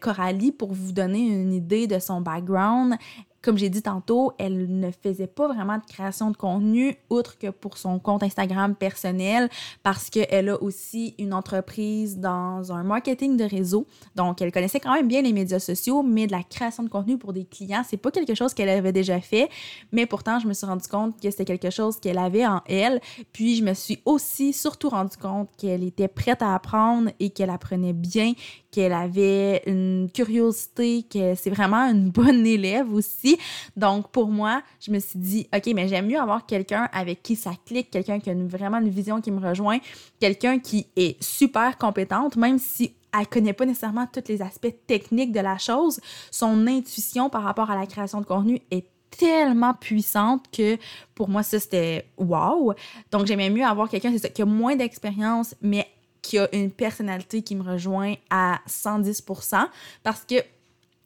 Coralie, 0.00 0.52
pour 0.52 0.72
vous 0.72 0.92
donner 0.92 1.26
une 1.26 1.52
idée 1.52 1.88
de 1.88 1.98
son 1.98 2.20
background, 2.20 2.94
comme 3.42 3.58
j'ai 3.58 3.68
dit 3.68 3.82
tantôt, 3.82 4.32
elle 4.38 4.78
ne 4.78 4.90
faisait 4.90 5.26
pas 5.26 5.48
vraiment 5.48 5.76
de 5.76 5.84
création 5.84 6.30
de 6.30 6.36
contenu, 6.36 6.96
outre 7.10 7.38
que 7.38 7.48
pour 7.48 7.76
son 7.76 7.98
compte 7.98 8.22
Instagram 8.22 8.74
personnel, 8.74 9.50
parce 9.82 10.10
qu'elle 10.10 10.48
a 10.48 10.62
aussi 10.62 11.14
une 11.18 11.34
entreprise 11.34 12.18
dans 12.18 12.72
un 12.72 12.84
marketing 12.84 13.36
de 13.36 13.44
réseau. 13.44 13.86
Donc, 14.14 14.40
elle 14.40 14.52
connaissait 14.52 14.80
quand 14.80 14.94
même 14.94 15.08
bien 15.08 15.22
les 15.22 15.32
médias 15.32 15.58
sociaux, 15.58 16.02
mais 16.02 16.26
de 16.26 16.32
la 16.32 16.42
création 16.42 16.84
de 16.84 16.88
contenu 16.88 17.18
pour 17.18 17.32
des 17.32 17.44
clients, 17.44 17.82
c'est 17.88 17.96
pas 17.96 18.10
quelque 18.10 18.34
chose 18.34 18.54
qu'elle 18.54 18.68
avait 18.68 18.92
déjà 18.92 19.20
fait. 19.20 19.48
Mais 19.90 20.06
pourtant, 20.06 20.38
je 20.38 20.46
me 20.46 20.52
suis 20.52 20.66
rendu 20.66 20.86
compte 20.86 21.20
que 21.20 21.30
c'était 21.30 21.44
quelque 21.44 21.70
chose 21.70 21.98
qu'elle 21.98 22.18
avait 22.18 22.46
en 22.46 22.60
elle. 22.66 23.00
Puis, 23.32 23.56
je 23.56 23.64
me 23.64 23.74
suis 23.74 24.00
aussi 24.04 24.52
surtout 24.52 24.88
rendu 24.88 25.16
compte 25.16 25.48
qu'elle 25.58 25.82
était 25.82 26.08
prête 26.08 26.42
à 26.42 26.54
apprendre 26.54 27.10
et 27.18 27.30
qu'elle 27.30 27.50
apprenait 27.50 27.92
bien, 27.92 28.34
qu'elle 28.70 28.92
avait 28.92 29.62
une 29.66 30.08
curiosité, 30.12 31.04
que 31.12 31.34
c'est 31.34 31.50
vraiment 31.50 31.88
une 31.90 32.10
bonne 32.10 32.46
élève 32.46 32.92
aussi. 32.92 33.31
Donc, 33.76 34.10
pour 34.10 34.28
moi, 34.28 34.62
je 34.80 34.90
me 34.90 34.98
suis 34.98 35.18
dit, 35.18 35.48
OK, 35.54 35.70
mais 35.74 35.88
j'aime 35.88 36.06
mieux 36.06 36.18
avoir 36.18 36.46
quelqu'un 36.46 36.88
avec 36.92 37.22
qui 37.22 37.36
ça 37.36 37.52
clique, 37.66 37.90
quelqu'un 37.90 38.20
qui 38.20 38.30
a 38.30 38.34
vraiment 38.34 38.78
une 38.78 38.88
vision 38.88 39.20
qui 39.20 39.30
me 39.30 39.46
rejoint, 39.46 39.78
quelqu'un 40.20 40.58
qui 40.58 40.86
est 40.96 41.22
super 41.22 41.78
compétente, 41.78 42.36
même 42.36 42.58
si 42.58 42.94
elle 43.18 43.26
connaît 43.26 43.52
pas 43.52 43.66
nécessairement 43.66 44.06
tous 44.06 44.28
les 44.28 44.40
aspects 44.42 44.74
techniques 44.86 45.32
de 45.32 45.40
la 45.40 45.58
chose, 45.58 46.00
son 46.30 46.66
intuition 46.66 47.28
par 47.28 47.42
rapport 47.42 47.70
à 47.70 47.76
la 47.76 47.86
création 47.86 48.20
de 48.20 48.26
contenu 48.26 48.60
est 48.70 48.86
tellement 49.18 49.74
puissante 49.74 50.46
que 50.50 50.78
pour 51.14 51.28
moi 51.28 51.42
ça 51.42 51.60
c'était 51.60 52.06
wow. 52.16 52.74
Donc 53.10 53.26
j'aimais 53.26 53.50
mieux 53.50 53.64
avoir 53.64 53.88
quelqu'un 53.90 54.16
qui 54.16 54.42
a 54.42 54.46
moins 54.46 54.74
d'expérience 54.76 55.54
mais 55.60 55.86
qui 56.22 56.38
a 56.38 56.48
une 56.54 56.70
personnalité 56.70 57.42
qui 57.42 57.54
me 57.56 57.62
rejoint 57.62 58.14
à 58.30 58.60
110% 58.68 59.66
parce 60.02 60.24
que 60.24 60.36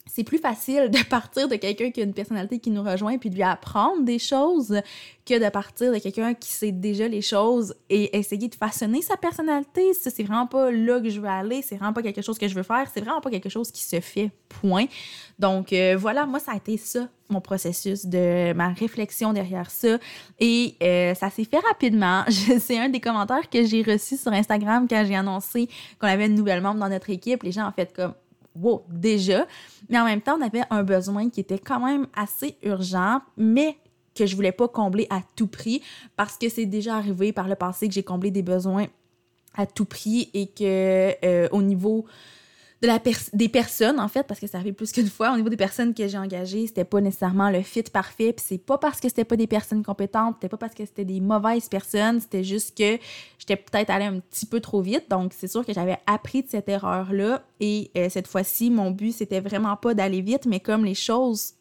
c'est 0.07 0.23
plus 0.25 0.39
facile 0.39 0.89
de 0.91 1.03
partir 1.05 1.49
de 1.49 1.57
quelqu'un 1.57 1.91
qui 1.91 2.01
a 2.01 2.05
une 2.05 2.15
personnalité 2.15 2.59
qui 2.61 2.71
nous 2.71 2.83
rejoint 2.83 3.19
puis 3.19 3.29
de 3.29 3.35
lui 3.35 3.43
apprendre 3.43 4.05
des 4.05 4.19
choses 4.19 4.81
que 5.27 5.45
de 5.45 5.51
partir 5.51 5.93
de 5.93 5.99
quelqu'un 5.99 6.33
qui 6.33 6.51
sait 6.51 6.71
déjà 6.71 7.09
les 7.09 7.21
choses 7.21 7.75
et 7.91 8.17
essayer 8.17 8.49
de 8.49 8.55
façonner 8.55 9.03
sa 9.03 9.17
personnalité. 9.17 9.93
Ça, 9.95 10.11
c'est 10.11 10.23
vraiment 10.23 10.47
pas 10.47 10.71
là 10.71 11.01
que 11.01 11.11
je 11.11 11.21
veux 11.21 11.29
aller, 11.29 11.61
c'est 11.63 11.75
vraiment 11.75 11.93
pas 11.93 12.03
quelque 12.03 12.23
chose 12.23 12.39
que 12.39 12.47
je 12.47 12.55
veux 12.55 12.63
faire, 12.63 12.87
c'est 12.95 13.01
vraiment 13.01 13.21
pas 13.21 13.31
quelque 13.31 13.49
chose 13.49 13.73
qui 13.73 13.83
se 13.83 13.99
fait, 14.01 14.31
point. 14.49 14.87
Donc 15.41 15.73
euh, 15.73 15.97
voilà, 15.99 16.25
moi, 16.25 16.39
ça 16.39 16.53
a 16.53 16.57
été 16.57 16.77
ça, 16.77 17.09
mon 17.29 17.41
processus 17.41 18.07
de 18.07 18.53
ma 18.53 18.69
réflexion 18.69 19.33
derrière 19.33 19.71
ça. 19.71 19.99
Et 20.39 20.77
euh, 20.83 21.15
ça 21.15 21.31
s'est 21.31 21.45
fait 21.45 21.59
rapidement. 21.59 22.25
c'est 22.61 22.79
un 22.79 22.89
des 22.89 23.01
commentaires 23.01 23.51
que 23.51 23.65
j'ai 23.65 23.83
reçus 23.83 24.17
sur 24.17 24.33
Instagram 24.33 24.87
quand 24.89 25.05
j'ai 25.05 25.17
annoncé 25.17 25.69
qu'on 26.01 26.07
avait 26.07 26.27
une 26.27 26.37
nouvelle 26.37 26.61
membre 26.61 26.79
dans 26.79 26.89
notre 26.89 27.11
équipe. 27.11 27.43
Les 27.43 27.53
gens, 27.53 27.67
en 27.67 27.73
fait, 27.73 27.93
comme 27.93 28.15
wow, 28.61 28.85
déjà. 28.89 29.47
Mais 29.89 29.99
en 29.99 30.05
même 30.05 30.21
temps, 30.21 30.37
on 30.39 30.43
avait 30.43 30.63
un 30.71 30.83
besoin 30.83 31.31
qui 31.31 31.41
était 31.41 31.59
quand 31.59 31.81
même 31.81 32.07
assez 32.15 32.57
urgent, 32.63 33.21
mais 33.37 33.77
que 34.15 34.27
je 34.27 34.35
voulais 34.35 34.53
pas 34.53 34.69
combler 34.69 35.07
à 35.11 35.21
tout 35.37 35.47
prix 35.47 35.83
parce 36.17 36.39
que 36.39 36.49
c'est 36.49 36.67
déjà 36.67 36.97
arrivé 36.97 37.33
par 37.33 37.49
le 37.49 37.55
passé 37.55 37.87
que 37.87 37.95
j'ai 37.95 38.03
comblé 38.03 38.31
des 38.31 38.43
besoins 38.43 38.87
à 39.55 39.67
tout 39.67 39.85
prix 39.85 40.31
et 40.35 40.47
que 40.49 41.15
euh, 41.25 41.49
au 41.53 41.63
niveau 41.63 42.07
de 42.83 42.89
la 42.89 43.01
des 43.33 43.49
personnes, 43.49 43.99
en 43.99 44.09
fait, 44.09 44.25
parce 44.25 44.39
que 44.39 44.47
ça 44.47 44.59
arrive 44.59 44.75
plus 44.75 44.93
qu'une 44.93 45.09
fois. 45.09 45.33
Au 45.33 45.37
niveau 45.37 45.49
des 45.49 45.57
personnes 45.57 45.95
que 45.95 46.07
j'ai 46.07 46.19
engagées, 46.19 46.67
c'était 46.67 46.85
pas 46.85 47.01
nécessairement 47.01 47.51
le 47.51 47.63
fit 47.63 47.83
parfait. 47.85 48.33
Puis 48.35 48.45
c'est 48.47 48.59
pas 48.59 48.77
parce 48.77 49.01
que 49.01 49.09
c'était 49.09 49.25
pas 49.25 49.37
des 49.37 49.47
personnes 49.47 49.83
compétentes, 49.83 50.37
c'était 50.37 50.51
pas 50.51 50.59
parce 50.59 50.75
que 50.75 50.85
c'était 50.85 51.05
des 51.05 51.21
mauvaises 51.21 51.69
personnes, 51.69 52.21
c'était 52.21 52.45
juste 52.45 52.77
que 52.77 52.99
j'étais 53.39 53.57
peut-être 53.57 53.91
allée 53.91 54.05
un 54.05 54.21
petit 54.21 54.47
peu 54.47 54.61
trop 54.61 54.83
vite. 54.83 55.09
Donc 55.09 55.33
c'est 55.35 55.49
sûr 55.49 55.65
que 55.65 55.73
j'avais 55.73 55.99
appris 56.07 56.43
de 56.43 56.49
cette 56.49 56.69
erreur-là. 56.69 57.43
Et 57.61 57.91
euh, 57.97 58.09
cette 58.11 58.27
fois-ci, 58.27 58.71
mon 58.71 58.91
but, 58.91 59.13
c'était 59.13 59.41
vraiment 59.41 59.77
pas 59.77 59.95
d'aller 59.95 60.21
vite, 60.21 60.45
mais 60.47 60.61
comme 60.61 60.85
les 60.85 60.95
choses 60.95 61.55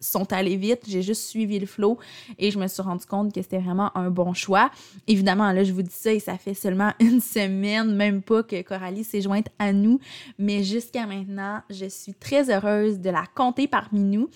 sont 0.00 0.32
allés 0.32 0.56
vite, 0.56 0.82
j'ai 0.86 1.02
juste 1.02 1.22
suivi 1.22 1.58
le 1.58 1.66
flow 1.66 1.98
et 2.38 2.50
je 2.50 2.58
me 2.58 2.66
suis 2.66 2.82
rendu 2.82 3.04
compte 3.06 3.32
que 3.32 3.42
c'était 3.42 3.58
vraiment 3.58 3.96
un 3.96 4.10
bon 4.10 4.32
choix. 4.34 4.70
Évidemment, 5.06 5.52
là, 5.52 5.64
je 5.64 5.72
vous 5.72 5.82
dis 5.82 5.94
ça 5.94 6.12
et 6.12 6.20
ça 6.20 6.38
fait 6.38 6.54
seulement 6.54 6.92
une 7.00 7.20
semaine, 7.20 7.94
même 7.94 8.22
pas 8.22 8.42
que 8.42 8.62
Coralie 8.62 9.04
s'est 9.04 9.20
jointe 9.20 9.48
à 9.58 9.72
nous, 9.72 10.00
mais 10.38 10.62
jusqu'à 10.62 11.06
maintenant, 11.06 11.62
je 11.70 11.86
suis 11.86 12.14
très 12.14 12.50
heureuse 12.50 12.98
de 12.98 13.10
la 13.10 13.24
compter 13.34 13.66
parmi 13.68 14.00
nous 14.00 14.28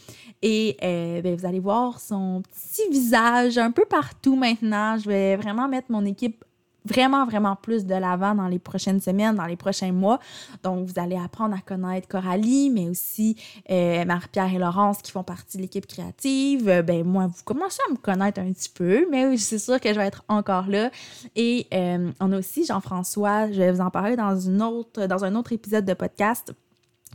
et 0.43 0.77
euh, 0.83 1.23
ben, 1.23 1.35
vous 1.35 1.47
allez 1.47 1.61
voir 1.61 2.01
son 2.01 2.43
petit 2.43 2.89
visage 2.91 3.59
un 3.59 3.71
peu 3.71 3.85
partout 3.85 4.37
maintenant. 4.37 4.99
Je 4.99 5.09
vais 5.09 5.37
vraiment 5.37 5.69
mettre 5.69 5.91
mon 5.91 6.05
équipe 6.05 6.45
vraiment, 6.85 7.25
vraiment 7.27 7.57
plus 7.57 7.87
de 7.87 7.95
l'avant 7.95 8.35
dans 8.35 8.49
les 8.49 8.59
prochaines 8.59 9.01
semaines, 9.01 9.37
dans 9.37 9.47
les 9.47 9.57
prochains 9.57 9.93
mois. 9.93 10.19
Donc, 10.63 10.87
vous 10.87 11.01
allez 11.01 11.17
apprendre 11.17 11.55
à 11.55 11.61
connaître 11.61 12.09
Coralie, 12.09 12.71
mais 12.71 12.89
aussi 12.89 13.37
euh, 13.71 14.05
Marie-Pierre 14.05 14.55
et 14.55 14.59
Laurence 14.59 15.03
qui 15.03 15.13
font 15.13 15.23
partie 15.23 15.57
de 15.57 15.63
l'équipe 15.63 15.87
créative. 15.87 16.69
Euh, 16.69 16.83
ben, 16.83 17.05
moi, 17.05 17.27
vous 17.27 17.43
commencez 17.45 17.81
à 17.89 17.93
me 17.93 17.97
connaître 17.97 18.41
un 18.41 18.53
petit 18.53 18.71
peu, 18.71 19.07
mais 19.11 19.37
c'est 19.37 19.59
sûr 19.59 19.81
que 19.81 19.89
je 19.89 19.99
vais 19.99 20.07
être 20.07 20.25
encore 20.29 20.67
là. 20.69 20.91
Et 21.37 21.67
euh, 21.73 22.11
on 22.21 22.33
a 22.33 22.39
aussi 22.39 22.65
Jean-François, 22.65 23.51
je 23.51 23.59
vais 23.59 23.73
vous 23.73 23.81
en 23.81 23.91
parler 23.91 24.17
dans, 24.17 24.39
une 24.39 24.63
autre, 24.63 25.07
dans 25.07 25.25
un 25.25 25.35
autre 25.35 25.53
épisode 25.53 25.85
de 25.85 25.95
podcast 25.95 26.53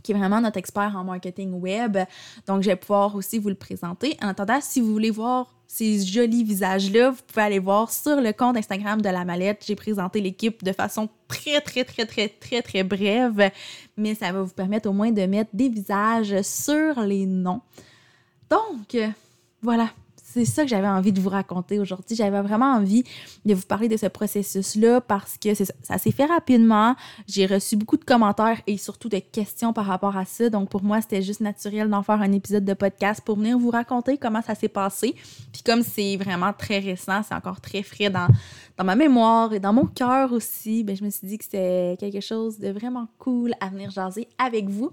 qui 0.08 0.12
est 0.12 0.18
vraiment 0.18 0.40
notre 0.40 0.56
expert 0.56 0.96
en 0.96 1.04
marketing 1.04 1.60
web. 1.60 1.98
Donc, 2.46 2.62
je 2.62 2.70
vais 2.70 2.76
pouvoir 2.76 3.14
aussi 3.14 3.38
vous 3.38 3.50
le 3.50 3.54
présenter. 3.54 4.16
En 4.22 4.28
attendant, 4.28 4.58
si 4.62 4.80
vous 4.80 4.90
voulez 4.90 5.10
voir 5.10 5.54
ces 5.66 6.00
jolis 6.00 6.44
visages-là, 6.44 7.10
vous 7.10 7.20
pouvez 7.26 7.42
aller 7.42 7.58
voir 7.58 7.92
sur 7.92 8.18
le 8.18 8.32
compte 8.32 8.56
Instagram 8.56 9.02
de 9.02 9.08
la 9.10 9.26
mallette. 9.26 9.62
J'ai 9.66 9.76
présenté 9.76 10.22
l'équipe 10.22 10.64
de 10.64 10.72
façon 10.72 11.10
très, 11.28 11.60
très, 11.60 11.84
très, 11.84 12.06
très, 12.06 12.30
très, 12.30 12.62
très 12.62 12.82
brève, 12.84 13.50
mais 13.98 14.14
ça 14.14 14.32
va 14.32 14.40
vous 14.40 14.54
permettre 14.54 14.88
au 14.88 14.94
moins 14.94 15.12
de 15.12 15.26
mettre 15.26 15.50
des 15.52 15.68
visages 15.68 16.40
sur 16.40 17.02
les 17.02 17.26
noms. 17.26 17.60
Donc, 18.48 18.96
voilà, 19.60 19.90
c'est 20.44 20.52
ça 20.52 20.62
que 20.62 20.68
j'avais 20.68 20.88
envie 20.88 21.12
de 21.12 21.20
vous 21.20 21.28
raconter 21.28 21.78
aujourd'hui. 21.78 22.16
J'avais 22.16 22.40
vraiment 22.42 22.72
envie 22.74 23.04
de 23.44 23.54
vous 23.54 23.62
parler 23.62 23.88
de 23.88 23.96
ce 23.96 24.06
processus-là 24.06 25.00
parce 25.00 25.36
que 25.38 25.54
ça, 25.54 25.98
s'est 25.98 26.10
fait 26.10 26.26
rapidement. 26.26 26.94
J'ai 27.26 27.46
reçu 27.46 27.76
beaucoup 27.76 27.96
de 27.96 28.04
commentaires 28.04 28.60
et 28.66 28.76
surtout 28.76 29.08
de 29.08 29.18
questions 29.18 29.72
par 29.72 29.86
rapport 29.86 30.16
à 30.16 30.24
ça. 30.24 30.50
Donc 30.50 30.68
pour 30.68 30.82
moi, 30.82 31.00
c'était 31.00 31.22
juste 31.22 31.40
naturel 31.40 31.88
d'en 31.88 32.02
faire 32.02 32.20
un 32.20 32.32
épisode 32.32 32.64
de 32.64 32.74
podcast 32.74 33.20
pour 33.24 33.36
venir 33.36 33.58
vous 33.58 33.70
raconter 33.70 34.18
comment 34.18 34.42
ça 34.42 34.54
s'est 34.54 34.68
passé. 34.68 35.14
Puis 35.52 35.62
comme 35.64 35.82
c'est 35.82 36.16
vraiment 36.16 36.52
très 36.52 36.78
récent, 36.78 37.22
c'est 37.26 37.34
encore 37.34 37.60
très 37.60 37.82
frais 37.82 38.10
dans, 38.10 38.28
dans 38.76 38.84
ma 38.84 38.96
mémoire 38.96 39.52
et 39.52 39.60
dans 39.60 39.72
mon 39.72 39.86
cœur 39.86 40.32
aussi, 40.32 40.84
ben, 40.84 40.96
je 40.96 41.04
me 41.04 41.10
suis 41.10 41.26
dit 41.26 41.38
que 41.38 41.44
c'était 41.44 41.96
quelque 41.98 42.20
chose 42.20 42.58
de 42.58 42.68
vraiment 42.68 43.08
cool 43.18 43.52
à 43.60 43.68
venir 43.68 43.90
jaser 43.90 44.28
avec 44.38 44.68
vous. 44.68 44.92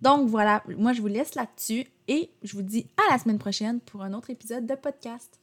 Donc 0.00 0.28
voilà, 0.28 0.62
moi 0.78 0.92
je 0.92 1.00
vous 1.00 1.06
laisse 1.06 1.36
là-dessus 1.36 1.86
et 2.08 2.30
je 2.42 2.54
vous 2.54 2.62
dis 2.62 2.86
à 2.96 3.12
la 3.12 3.18
semaine 3.18 3.38
prochaine 3.38 3.80
pour 3.80 4.02
un 4.02 4.12
autre 4.12 4.30
épisode 4.30 4.66
de 4.66 4.74
podcast. 4.74 5.41